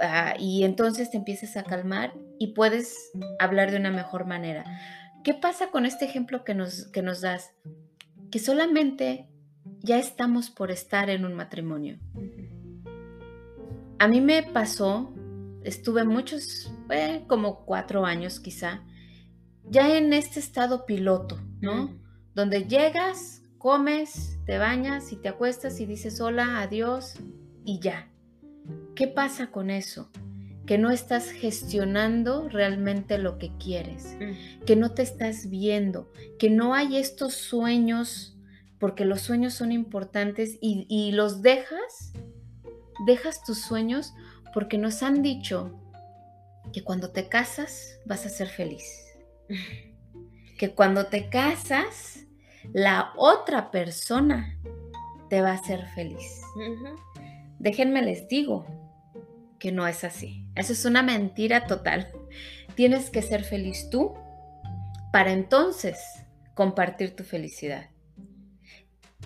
ah, 0.00 0.34
y 0.38 0.64
entonces 0.64 1.10
te 1.10 1.16
empiezas 1.16 1.56
a 1.56 1.62
calmar 1.62 2.12
y 2.38 2.48
puedes 2.54 3.12
hablar 3.38 3.70
de 3.70 3.76
una 3.76 3.90
mejor 3.90 4.26
manera. 4.26 4.64
¿Qué 5.24 5.32
pasa 5.32 5.70
con 5.70 5.86
este 5.86 6.04
ejemplo 6.04 6.44
que 6.44 6.54
nos, 6.54 6.84
que 6.88 7.00
nos 7.00 7.22
das? 7.22 7.54
Que 8.30 8.38
solamente 8.38 9.26
ya 9.80 9.98
estamos 9.98 10.50
por 10.50 10.70
estar 10.70 11.08
en 11.08 11.24
un 11.24 11.32
matrimonio. 11.32 11.98
A 13.98 14.06
mí 14.06 14.20
me 14.20 14.42
pasó, 14.42 15.14
estuve 15.62 16.04
muchos, 16.04 16.70
eh, 16.90 17.24
como 17.26 17.64
cuatro 17.64 18.04
años 18.04 18.38
quizá, 18.38 18.84
ya 19.64 19.96
en 19.96 20.12
este 20.12 20.40
estado 20.40 20.84
piloto, 20.84 21.40
¿no? 21.62 21.98
Donde 22.34 22.66
llegas, 22.66 23.40
comes, 23.56 24.38
te 24.44 24.58
bañas 24.58 25.10
y 25.10 25.16
te 25.16 25.30
acuestas 25.30 25.80
y 25.80 25.86
dices 25.86 26.20
hola, 26.20 26.60
adiós 26.60 27.14
y 27.64 27.80
ya. 27.80 28.10
¿Qué 28.94 29.08
pasa 29.08 29.50
con 29.50 29.70
eso? 29.70 30.10
Que 30.66 30.78
no 30.78 30.90
estás 30.90 31.30
gestionando 31.30 32.48
realmente 32.48 33.18
lo 33.18 33.38
que 33.38 33.52
quieres, 33.58 34.16
que 34.64 34.76
no 34.76 34.92
te 34.92 35.02
estás 35.02 35.50
viendo, 35.50 36.10
que 36.38 36.48
no 36.48 36.74
hay 36.74 36.96
estos 36.96 37.34
sueños, 37.34 38.36
porque 38.78 39.04
los 39.04 39.20
sueños 39.20 39.54
son 39.54 39.72
importantes 39.72 40.56
y, 40.60 40.86
y 40.88 41.12
los 41.12 41.42
dejas, 41.42 42.12
dejas 43.06 43.44
tus 43.44 43.60
sueños 43.60 44.14
porque 44.52 44.78
nos 44.78 45.02
han 45.02 45.22
dicho 45.22 45.78
que 46.72 46.82
cuando 46.82 47.10
te 47.10 47.28
casas 47.28 47.98
vas 48.06 48.24
a 48.24 48.30
ser 48.30 48.48
feliz 48.48 48.84
que 50.58 50.74
cuando 50.74 51.06
te 51.06 51.28
casas, 51.28 52.26
la 52.72 53.12
otra 53.16 53.70
persona 53.70 54.58
te 55.28 55.42
va 55.42 55.50
a 55.50 55.54
hacer 55.54 55.86
feliz. 55.94 56.42
Déjenme 57.58 58.02
les 58.02 58.28
digo 58.28 58.66
que 59.64 59.72
no 59.72 59.86
es 59.86 60.04
así. 60.04 60.44
Eso 60.56 60.74
es 60.74 60.84
una 60.84 61.02
mentira 61.02 61.66
total. 61.66 62.12
Tienes 62.74 63.08
que 63.08 63.22
ser 63.22 63.44
feliz 63.44 63.88
tú 63.88 64.12
para 65.10 65.32
entonces 65.32 65.98
compartir 66.52 67.16
tu 67.16 67.24
felicidad. 67.24 67.88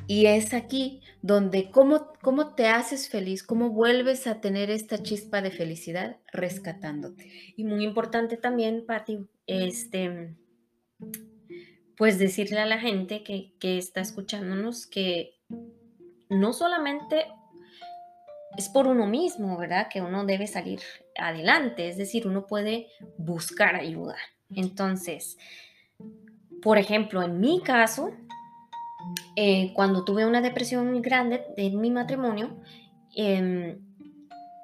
Y 0.07 0.27
es 0.27 0.55
aquí 0.55 1.01
donde 1.22 1.72
cómo, 1.72 2.12
cómo 2.22 2.55
te 2.55 2.68
haces 2.68 3.09
feliz, 3.09 3.42
cómo 3.42 3.70
vuelves 3.70 4.29
a 4.29 4.40
tener 4.40 4.70
esta 4.70 5.03
chispa 5.03 5.42
de 5.42 5.51
felicidad 5.51 6.18
rescatándote. 6.33 7.33
Y 7.57 7.64
muy 7.64 7.83
importante 7.83 8.37
también, 8.37 8.87
Patti, 8.87 9.27
este, 9.48 10.37
pues 11.96 12.20
decirle 12.20 12.61
a 12.61 12.66
la 12.66 12.79
gente 12.79 13.24
que, 13.24 13.55
que 13.59 13.77
está 13.77 14.03
escuchándonos 14.03 14.87
que 14.87 15.33
no 16.29 16.53
solamente 16.53 17.27
es 18.59 18.68
por 18.68 18.88
uno 18.88 19.07
mismo, 19.07 19.57
¿verdad? 19.57 19.87
Que 19.88 20.01
uno 20.01 20.25
debe 20.25 20.49
salir 20.49 20.81
adelante, 21.16 21.88
es 21.88 21.97
decir, 21.97 22.27
uno 22.27 22.44
puede 22.47 22.88
buscar 23.16 23.77
ayuda. 23.77 24.16
Entonces, 24.51 25.38
por 26.61 26.77
ejemplo, 26.77 27.23
en 27.23 27.38
mi 27.38 27.62
caso, 27.62 28.11
eh, 29.37 29.73
cuando 29.75 30.05
tuve 30.05 30.27
una 30.27 30.40
depresión 30.40 30.90
muy 30.90 31.01
grande 31.01 31.44
en 31.57 31.81
mi 31.81 31.92
matrimonio, 31.92 32.61
em, 33.14 33.79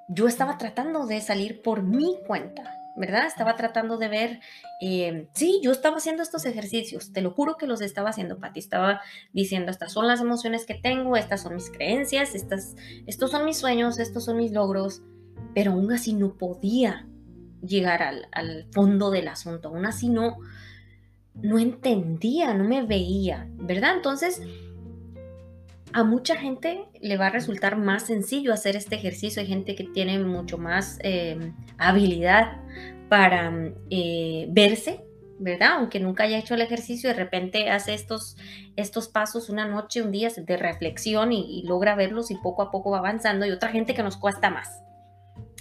yo 0.08 0.26
estaba 0.26 0.58
tratando 0.58 1.06
de 1.06 1.20
salir 1.20 1.62
por 1.62 1.84
mi 1.84 2.18
cuenta, 2.26 2.64
¿verdad? 2.96 3.26
Estaba 3.26 3.56
tratando 3.56 3.96
de 3.96 4.08
ver, 4.08 4.40
em, 4.80 5.26
sí, 5.32 5.60
yo 5.62 5.72
estaba 5.72 5.96
haciendo 5.96 6.22
estos 6.22 6.46
ejercicios, 6.46 7.12
te 7.12 7.20
lo 7.20 7.30
juro 7.32 7.56
que 7.56 7.66
los 7.66 7.80
estaba 7.80 8.10
haciendo, 8.10 8.38
Pati, 8.38 8.60
estaba 8.60 9.00
diciendo, 9.32 9.70
estas 9.70 9.92
son 9.92 10.06
las 10.06 10.20
emociones 10.20 10.64
que 10.64 10.74
tengo, 10.74 11.16
estas 11.16 11.42
son 11.42 11.54
mis 11.54 11.70
creencias, 11.70 12.34
estas, 12.34 12.76
estos 13.06 13.30
son 13.30 13.44
mis 13.44 13.56
sueños, 13.56 13.98
estos 13.98 14.24
son 14.24 14.36
mis 14.36 14.52
logros, 14.52 15.02
pero 15.54 15.72
aún 15.72 15.92
así 15.92 16.12
no 16.12 16.34
podía 16.34 17.06
llegar 17.62 18.02
al, 18.02 18.28
al 18.32 18.66
fondo 18.72 19.10
del 19.10 19.28
asunto, 19.28 19.68
aún 19.68 19.86
así 19.86 20.08
no, 20.08 20.36
no 21.34 21.58
entendía, 21.58 22.54
no 22.54 22.64
me 22.64 22.82
veía, 22.82 23.48
¿verdad? 23.56 23.96
Entonces, 23.96 24.40
a 25.94 26.02
mucha 26.02 26.34
gente 26.34 26.88
le 27.00 27.16
va 27.16 27.28
a 27.28 27.30
resultar 27.30 27.76
más 27.76 28.06
sencillo 28.06 28.52
hacer 28.52 28.74
este 28.74 28.96
ejercicio. 28.96 29.40
Hay 29.40 29.46
gente 29.46 29.76
que 29.76 29.84
tiene 29.84 30.18
mucho 30.18 30.58
más 30.58 30.98
em, 31.02 31.54
habilidad 31.78 32.60
para 33.08 33.72
eh, 33.90 34.48
verse, 34.50 35.04
¿verdad? 35.38 35.74
Aunque 35.74 36.00
nunca 36.00 36.24
haya 36.24 36.38
hecho 36.38 36.54
el 36.54 36.62
ejercicio, 36.62 37.10
de 37.10 37.14
repente 37.14 37.70
hace 37.70 37.94
estos, 37.94 38.36
estos 38.74 39.06
pasos 39.06 39.48
una 39.48 39.68
noche, 39.68 40.02
un 40.02 40.10
día 40.10 40.30
de 40.36 40.56
reflexión 40.56 41.32
y, 41.32 41.60
y 41.60 41.62
logra 41.62 41.94
verlos 41.94 42.32
y 42.32 42.34
poco 42.38 42.62
a 42.62 42.72
poco 42.72 42.90
va 42.90 42.98
avanzando. 42.98 43.46
Y 43.46 43.52
otra 43.52 43.68
gente 43.68 43.94
que 43.94 44.02
nos 44.02 44.16
cuesta 44.16 44.50
más. 44.50 44.82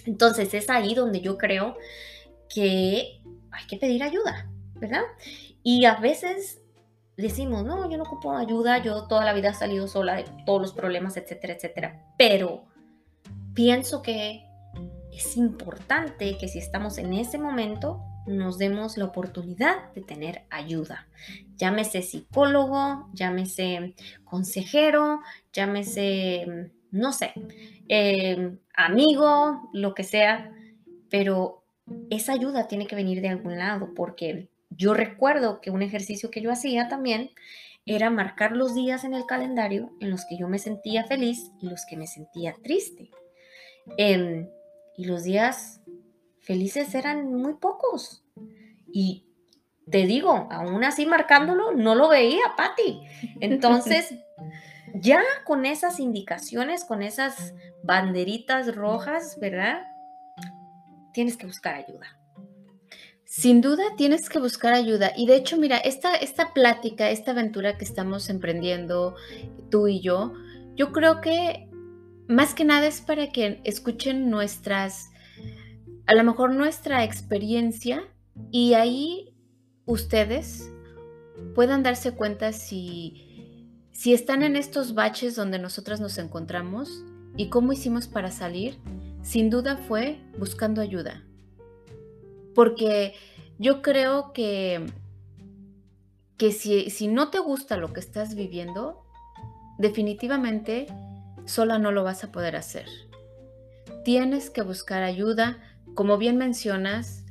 Entonces 0.07 0.51
es 0.55 0.67
ahí 0.71 0.95
donde 0.95 1.21
yo 1.21 1.37
creo 1.37 1.77
que 2.51 3.21
hay 3.51 3.67
que 3.69 3.77
pedir 3.77 4.01
ayuda, 4.01 4.49
¿verdad? 4.73 5.03
Y 5.61 5.85
a 5.85 5.93
veces 5.97 6.62
decimos, 7.17 7.63
no, 7.63 7.89
yo 7.89 7.97
no 7.97 8.03
ocupo 8.03 8.35
ayuda, 8.35 8.79
yo 8.79 9.07
toda 9.07 9.25
la 9.25 9.33
vida 9.33 9.49
he 9.49 9.53
salido 9.53 9.87
sola 9.87 10.15
de 10.15 10.25
todos 10.45 10.61
los 10.61 10.73
problemas, 10.73 11.17
etcétera, 11.17 11.53
etcétera. 11.53 12.05
Pero 12.17 12.65
pienso 13.53 14.01
que 14.01 14.43
es 15.11 15.37
importante 15.37 16.37
que 16.37 16.47
si 16.47 16.59
estamos 16.59 16.97
en 16.97 17.13
ese 17.13 17.37
momento, 17.37 18.01
nos 18.25 18.57
demos 18.57 18.97
la 18.97 19.05
oportunidad 19.05 19.91
de 19.93 20.01
tener 20.01 20.45
ayuda. 20.49 21.07
Llámese 21.55 22.01
psicólogo, 22.01 23.09
llámese 23.13 23.95
consejero, 24.23 25.19
llámese, 25.51 26.71
no 26.91 27.11
sé, 27.11 27.33
eh, 27.89 28.57
amigo, 28.75 29.69
lo 29.73 29.93
que 29.93 30.03
sea, 30.03 30.51
pero 31.09 31.63
esa 32.09 32.33
ayuda 32.33 32.67
tiene 32.67 32.87
que 32.87 32.95
venir 32.95 33.21
de 33.21 33.29
algún 33.29 33.57
lado 33.57 33.93
porque 33.93 34.49
yo 34.75 34.93
recuerdo 34.93 35.61
que 35.61 35.71
un 35.71 35.81
ejercicio 35.81 36.31
que 36.31 36.41
yo 36.41 36.51
hacía 36.51 36.87
también 36.87 37.31
era 37.85 38.09
marcar 38.09 38.55
los 38.55 38.75
días 38.75 39.03
en 39.03 39.13
el 39.13 39.25
calendario 39.25 39.91
en 39.99 40.09
los 40.09 40.25
que 40.25 40.37
yo 40.37 40.47
me 40.47 40.59
sentía 40.59 41.03
feliz 41.03 41.51
y 41.61 41.69
los 41.69 41.85
que 41.85 41.97
me 41.97 42.07
sentía 42.07 42.55
triste. 42.63 43.11
Em, 43.97 44.49
y 44.95 45.05
los 45.05 45.23
días 45.23 45.81
felices 46.39 46.95
eran 46.95 47.33
muy 47.33 47.55
pocos. 47.55 48.23
Y 48.91 49.25
te 49.89 50.05
digo, 50.05 50.47
aún 50.51 50.83
así 50.83 51.05
marcándolo, 51.05 51.73
no 51.73 51.95
lo 51.95 52.07
veía, 52.07 52.55
Patti. 52.55 53.01
Entonces, 53.41 54.13
ya 54.93 55.21
con 55.45 55.65
esas 55.65 55.99
indicaciones, 55.99 56.85
con 56.85 57.01
esas 57.01 57.53
banderitas 57.83 58.75
rojas, 58.75 59.37
¿verdad? 59.39 59.81
Tienes 61.13 61.35
que 61.37 61.47
buscar 61.47 61.75
ayuda. 61.75 62.17
Sin 63.35 63.61
duda 63.61 63.95
tienes 63.97 64.29
que 64.29 64.37
buscar 64.37 64.73
ayuda. 64.73 65.11
Y 65.17 65.25
de 65.25 65.35
hecho, 65.35 65.57
mira, 65.57 65.77
esta, 65.77 66.13
esta 66.13 66.53
plática, 66.53 67.09
esta 67.09 67.31
aventura 67.31 67.79
que 67.79 67.83
estamos 67.83 68.29
emprendiendo 68.29 69.15
tú 69.71 69.87
y 69.87 70.01
yo, 70.01 70.33
yo 70.75 70.91
creo 70.91 71.19
que 71.19 71.67
más 72.27 72.53
que 72.53 72.63
nada 72.63 72.85
es 72.85 73.01
para 73.01 73.31
que 73.31 73.59
escuchen 73.63 74.29
nuestras, 74.29 75.09
a 76.05 76.13
lo 76.13 76.23
mejor 76.23 76.53
nuestra 76.53 77.03
experiencia 77.03 78.03
y 78.51 78.75
ahí 78.75 79.33
ustedes 79.87 80.71
puedan 81.55 81.81
darse 81.81 82.11
cuenta 82.11 82.53
si, 82.53 83.67
si 83.91 84.13
están 84.13 84.43
en 84.43 84.55
estos 84.55 84.93
baches 84.93 85.35
donde 85.35 85.57
nosotras 85.57 85.99
nos 85.99 86.19
encontramos 86.19 87.03
y 87.35 87.49
cómo 87.49 87.73
hicimos 87.73 88.07
para 88.07 88.29
salir. 88.29 88.77
Sin 89.23 89.49
duda 89.49 89.77
fue 89.77 90.21
buscando 90.37 90.81
ayuda 90.81 91.23
porque 92.53 93.13
yo 93.59 93.81
creo 93.81 94.33
que, 94.33 94.85
que 96.37 96.51
si, 96.51 96.89
si 96.89 97.07
no 97.07 97.29
te 97.29 97.39
gusta 97.39 97.77
lo 97.77 97.93
que 97.93 97.99
estás 97.99 98.35
viviendo, 98.35 99.03
definitivamente 99.77 100.87
sola 101.45 101.79
no 101.79 101.91
lo 101.91 102.03
vas 102.03 102.23
a 102.23 102.31
poder 102.31 102.55
hacer. 102.55 102.85
Tienes 104.03 104.49
que 104.49 104.61
buscar 104.61 105.03
ayuda, 105.03 105.57
como 105.95 106.17
bien 106.17 106.37
mencionas, 106.37 107.23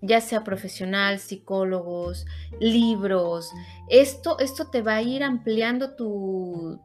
ya 0.00 0.20
sea 0.20 0.44
profesional, 0.44 1.18
psicólogos, 1.18 2.26
libros. 2.60 3.50
Esto, 3.88 4.38
esto 4.38 4.68
te 4.70 4.82
va 4.82 4.96
a 4.96 5.02
ir 5.02 5.22
ampliando 5.22 5.94
tu, 5.94 6.80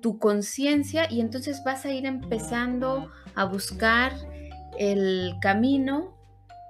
tu 0.00 0.18
conciencia 0.18 1.10
y 1.10 1.20
entonces 1.20 1.62
vas 1.64 1.84
a 1.84 1.92
ir 1.92 2.06
empezando 2.06 3.10
a 3.34 3.44
buscar 3.44 4.12
el 4.78 5.34
camino 5.40 6.17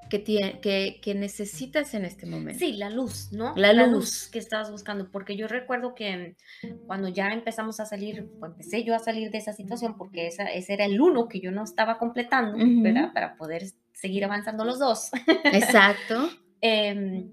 que, 0.08 1.00
que, 1.02 1.14
necesitas 1.14 1.94
en 1.94 2.04
este 2.04 2.26
momento. 2.26 2.58
Sí, 2.58 2.72
la 2.72 2.90
luz, 2.90 3.30
¿no? 3.32 3.54
La, 3.56 3.72
luz. 3.72 4.28
que 4.32 4.38
estabas 4.38 4.70
buscando, 4.70 5.10
porque 5.10 5.36
yo 5.36 5.48
recuerdo 5.48 5.94
que 5.94 6.36
cuando 6.86 7.08
ya 7.08 7.28
empezamos 7.28 7.80
a 7.80 7.86
salir, 7.86 8.28
pues 8.38 8.52
empecé 8.52 8.84
yo 8.84 8.94
a 8.94 8.98
salir 8.98 9.30
de 9.30 9.38
esa 9.38 9.52
situación, 9.52 9.96
porque 9.96 10.26
esa, 10.26 10.44
ese 10.44 10.74
era 10.74 10.84
el 10.84 11.00
uno 11.00 11.28
que 11.28 11.40
yo 11.40 11.50
no 11.50 11.64
estaba 11.64 11.98
completando, 11.98 12.58
¿verdad? 12.82 13.12
Para 13.12 13.36
poder 13.36 13.64
seguir 13.92 14.24
avanzando 14.24 14.64
los 14.64 14.78
dos. 14.78 15.10
Exacto. 15.44 16.28
Em, 16.60 17.30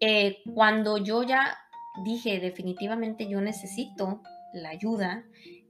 eh, 0.00 0.38
cuando 0.54 0.96
yo 0.96 1.22
ya 1.22 1.58
dije 2.06 2.40
definitivamente 2.40 3.28
yo 3.28 3.42
necesito 3.42 4.22
la 4.54 4.70
ayuda, 4.70 5.24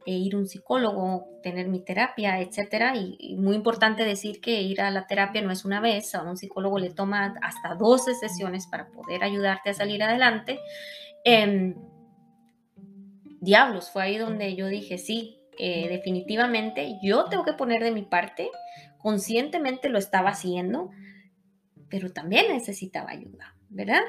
e 0.07 0.13
ir 0.13 0.35
a 0.35 0.39
un 0.39 0.47
psicólogo, 0.47 1.29
tener 1.43 1.69
mi 1.69 1.81
terapia, 1.81 2.41
etcétera. 2.41 2.97
Y, 2.97 3.37
muy 3.37 3.57
importante 3.57 4.05
decir 4.05 4.41
que 4.41 4.63
ir 4.63 4.81
a 4.81 4.91
la 4.91 5.07
terapia 5.07 5.43
no 5.43 5.51
es 5.51 5.65
una 5.65 5.81
vez, 5.81 6.15
a 6.15 6.23
un 6.23 6.37
psicólogo 6.37 6.79
le 6.79 6.91
toma 6.91 7.35
hasta 7.43 7.75
12 7.75 8.15
sesiones 8.15 8.67
para 8.67 8.89
poder 8.89 9.25
ayudarte 9.25 9.71
a 9.71 9.75
salir 9.75 10.03
adelante. 10.03 10.59
Em, 11.25 11.75
diablos, 13.41 13.91
fue 13.91 14.03
ahí 14.03 14.19
donde 14.19 14.55
yo 14.55 14.67
dije, 14.67 14.99
sí, 14.99 15.39
eh, 15.59 15.89
definitivamente 15.89 16.99
yo 17.03 17.27
tengo 17.27 17.45
que 17.45 17.53
poner 17.53 17.83
de 17.83 17.91
mi 17.91 18.03
parte, 18.03 18.51
conscientemente 18.99 19.89
lo 19.89 19.99
estaba 19.99 20.31
haciendo, 20.31 20.91
pero 21.89 22.13
también 22.13 22.47
necesitaba 22.49 23.11
ayuda, 23.11 23.55
¿verdad? 23.69 24.03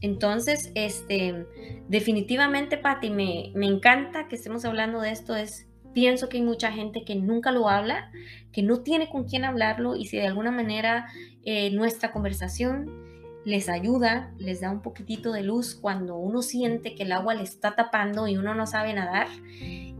Entonces, 0.00 0.70
este, 0.74 1.46
definitivamente, 1.88 2.78
Patti, 2.78 3.10
me, 3.10 3.52
me 3.54 3.66
encanta 3.66 4.28
que 4.28 4.36
estemos 4.36 4.64
hablando 4.64 5.00
de 5.00 5.10
esto. 5.10 5.34
Es, 5.34 5.68
pienso 5.92 6.28
que 6.28 6.36
hay 6.36 6.44
mucha 6.44 6.70
gente 6.70 7.04
que 7.04 7.16
nunca 7.16 7.50
lo 7.50 7.68
habla, 7.68 8.10
que 8.52 8.62
no 8.62 8.82
tiene 8.82 9.08
con 9.08 9.24
quién 9.24 9.44
hablarlo 9.44 9.96
y 9.96 10.06
si 10.06 10.16
de 10.16 10.26
alguna 10.26 10.50
manera 10.50 11.08
eh, 11.44 11.70
nuestra 11.70 12.12
conversación 12.12 13.08
les 13.44 13.68
ayuda, 13.68 14.32
les 14.38 14.60
da 14.60 14.70
un 14.70 14.82
poquitito 14.82 15.32
de 15.32 15.42
luz 15.42 15.74
cuando 15.74 16.16
uno 16.16 16.42
siente 16.42 16.94
que 16.94 17.04
el 17.04 17.12
agua 17.12 17.34
le 17.34 17.42
está 17.42 17.74
tapando 17.74 18.28
y 18.28 18.36
uno 18.36 18.54
no 18.54 18.66
sabe 18.66 18.92
nadar 18.92 19.28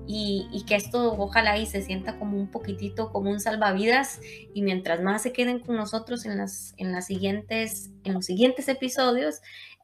y, 0.06 0.64
que 0.66 0.74
esto 0.74 1.14
ojalá 1.18 1.58
y 1.58 1.66
se 1.66 1.82
sienta 1.82 2.18
como 2.18 2.38
un 2.38 2.50
poquitito 2.50 3.10
como 3.10 3.30
un 3.30 3.40
salvavidas 3.40 4.20
y 4.54 4.62
mientras 4.62 5.02
más 5.02 5.22
se 5.22 5.32
queden 5.32 5.60
con 5.60 5.76
nosotros 5.76 6.24
en, 6.24 6.38
las, 6.38 6.74
en, 6.78 6.92
las 6.92 7.06
siguientes, 7.06 7.90
en 8.04 8.14
los 8.14 8.24
siguientes 8.26 8.68
episodios, 8.68 9.40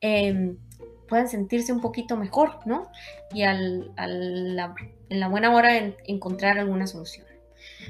Em, 0.06 0.58
puedan 1.08 1.28
sentirse 1.28 1.72
un 1.72 1.80
poquito 1.80 2.14
mejor, 2.18 2.58
¿no? 2.66 2.90
Y 3.32 3.44
al, 3.44 3.90
en 3.96 5.20
la 5.20 5.28
buena 5.28 5.54
hora 5.54 5.94
encontrar 6.04 6.58
alguna 6.58 6.86
solución. 6.86 7.24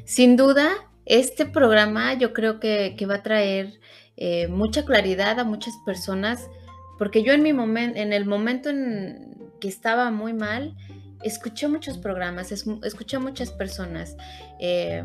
Sin 0.05 0.37
duda, 0.37 0.70
este 1.07 1.44
programa 1.44 2.14
yo 2.14 2.33
creo 2.33 2.61
que, 2.61 2.96
va 3.11 3.16
a 3.16 3.22
traer 3.24 3.81
eh, 4.16 4.46
mucha 4.46 4.85
claridad 4.85 5.40
a 5.40 5.44
muchas 5.44 5.74
personas, 5.85 6.48
porque 7.00 7.24
yo 7.24 7.33
en 7.33 7.42
mi 7.42 7.53
momento, 7.53 7.98
en 7.98 8.12
el 8.12 8.27
momento 8.27 8.70
en 8.70 9.37
que 9.61 9.66
estaba 9.66 10.12
muy 10.12 10.35
mal, 10.35 10.77
escuché 11.24 11.66
muchos 11.66 11.98
programas, 11.98 12.53
escuché 12.53 13.18
muchas 13.18 13.50
personas, 13.50 14.16
eh, 14.61 15.03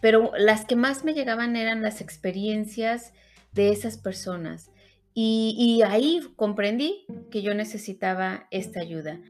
pero 0.00 0.30
las 0.38 0.66
que 0.66 0.76
más 0.76 1.02
me 1.02 1.14
llegaban 1.14 1.56
eran 1.56 1.82
las 1.82 2.00
experiencias 2.00 3.12
de 3.54 3.72
esas 3.72 3.96
personas 3.96 4.71
Y, 5.14 5.82
ahí 5.86 6.20
comprendí 6.36 7.04
que 7.30 7.42
yo 7.42 7.54
necesitaba 7.54 8.46
esta 8.50 8.80
ayuda. 8.80 9.20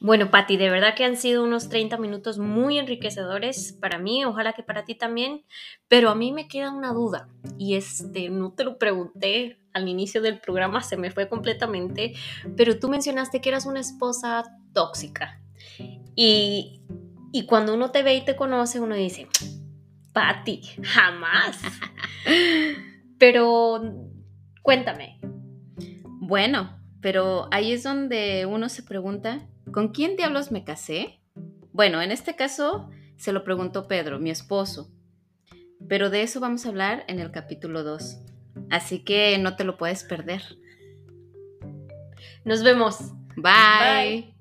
Bueno, 0.00 0.30
Patti, 0.30 0.58
de 0.58 0.68
verdad 0.68 0.94
que 0.94 1.04
han 1.04 1.16
sido 1.16 1.42
unos 1.42 1.70
30 1.70 1.96
minutos 1.96 2.38
muy 2.38 2.78
enriquecedores 2.78 3.72
para 3.72 3.98
mí, 3.98 4.22
ojalá 4.26 4.52
que 4.52 4.62
para 4.62 4.84
ti 4.84 4.94
también, 4.94 5.46
pero 5.88 6.10
a 6.10 6.14
mí 6.14 6.30
me 6.30 6.46
queda 6.46 6.72
una 6.72 6.92
duda 6.92 7.30
y 7.56 7.76
este 7.76 8.28
no 8.28 8.52
te 8.52 8.64
lo 8.64 8.76
pregunté 8.76 9.56
al 9.72 9.88
inicio 9.88 10.20
del 10.20 10.40
programa, 10.40 10.82
se 10.82 10.98
me 10.98 11.10
fue 11.10 11.30
completamente, 11.30 12.12
pero 12.54 12.78
tú 12.78 12.90
mencionaste 12.90 13.40
que 13.40 13.48
eras 13.48 13.64
una 13.64 13.80
esposa 13.80 14.44
tóxica. 14.74 15.40
Y, 16.14 16.82
y 17.32 17.46
cuando 17.46 17.74
uno 17.74 17.90
te 17.90 18.02
ve 18.02 18.16
y 18.16 18.24
te 18.24 18.36
conoce, 18.36 18.80
uno 18.80 18.94
dice, 18.94 19.28
Patti, 20.12 20.60
jamás. 20.82 21.58
pero 23.18 23.82
cuéntame. 24.62 25.18
Bueno, 26.04 26.78
pero 27.00 27.48
ahí 27.50 27.72
es 27.72 27.82
donde 27.82 28.46
uno 28.46 28.68
se 28.68 28.82
pregunta, 28.82 29.46
¿con 29.72 29.88
quién 29.88 30.16
diablos 30.16 30.50
me 30.52 30.64
casé? 30.64 31.20
Bueno, 31.72 32.00
en 32.00 32.12
este 32.12 32.36
caso 32.36 32.90
se 33.16 33.32
lo 33.32 33.44
preguntó 33.44 33.88
Pedro, 33.88 34.18
mi 34.18 34.30
esposo, 34.30 34.90
pero 35.88 36.08
de 36.08 36.22
eso 36.22 36.40
vamos 36.40 36.64
a 36.64 36.70
hablar 36.70 37.04
en 37.08 37.18
el 37.20 37.30
capítulo 37.30 37.82
2, 37.82 38.20
así 38.70 39.04
que 39.04 39.36
no 39.38 39.56
te 39.56 39.64
lo 39.64 39.76
puedes 39.76 40.04
perder. 40.04 40.42
Nos 42.44 42.62
vemos. 42.62 43.12
Bye. 43.36 44.22
Bye. 44.22 44.33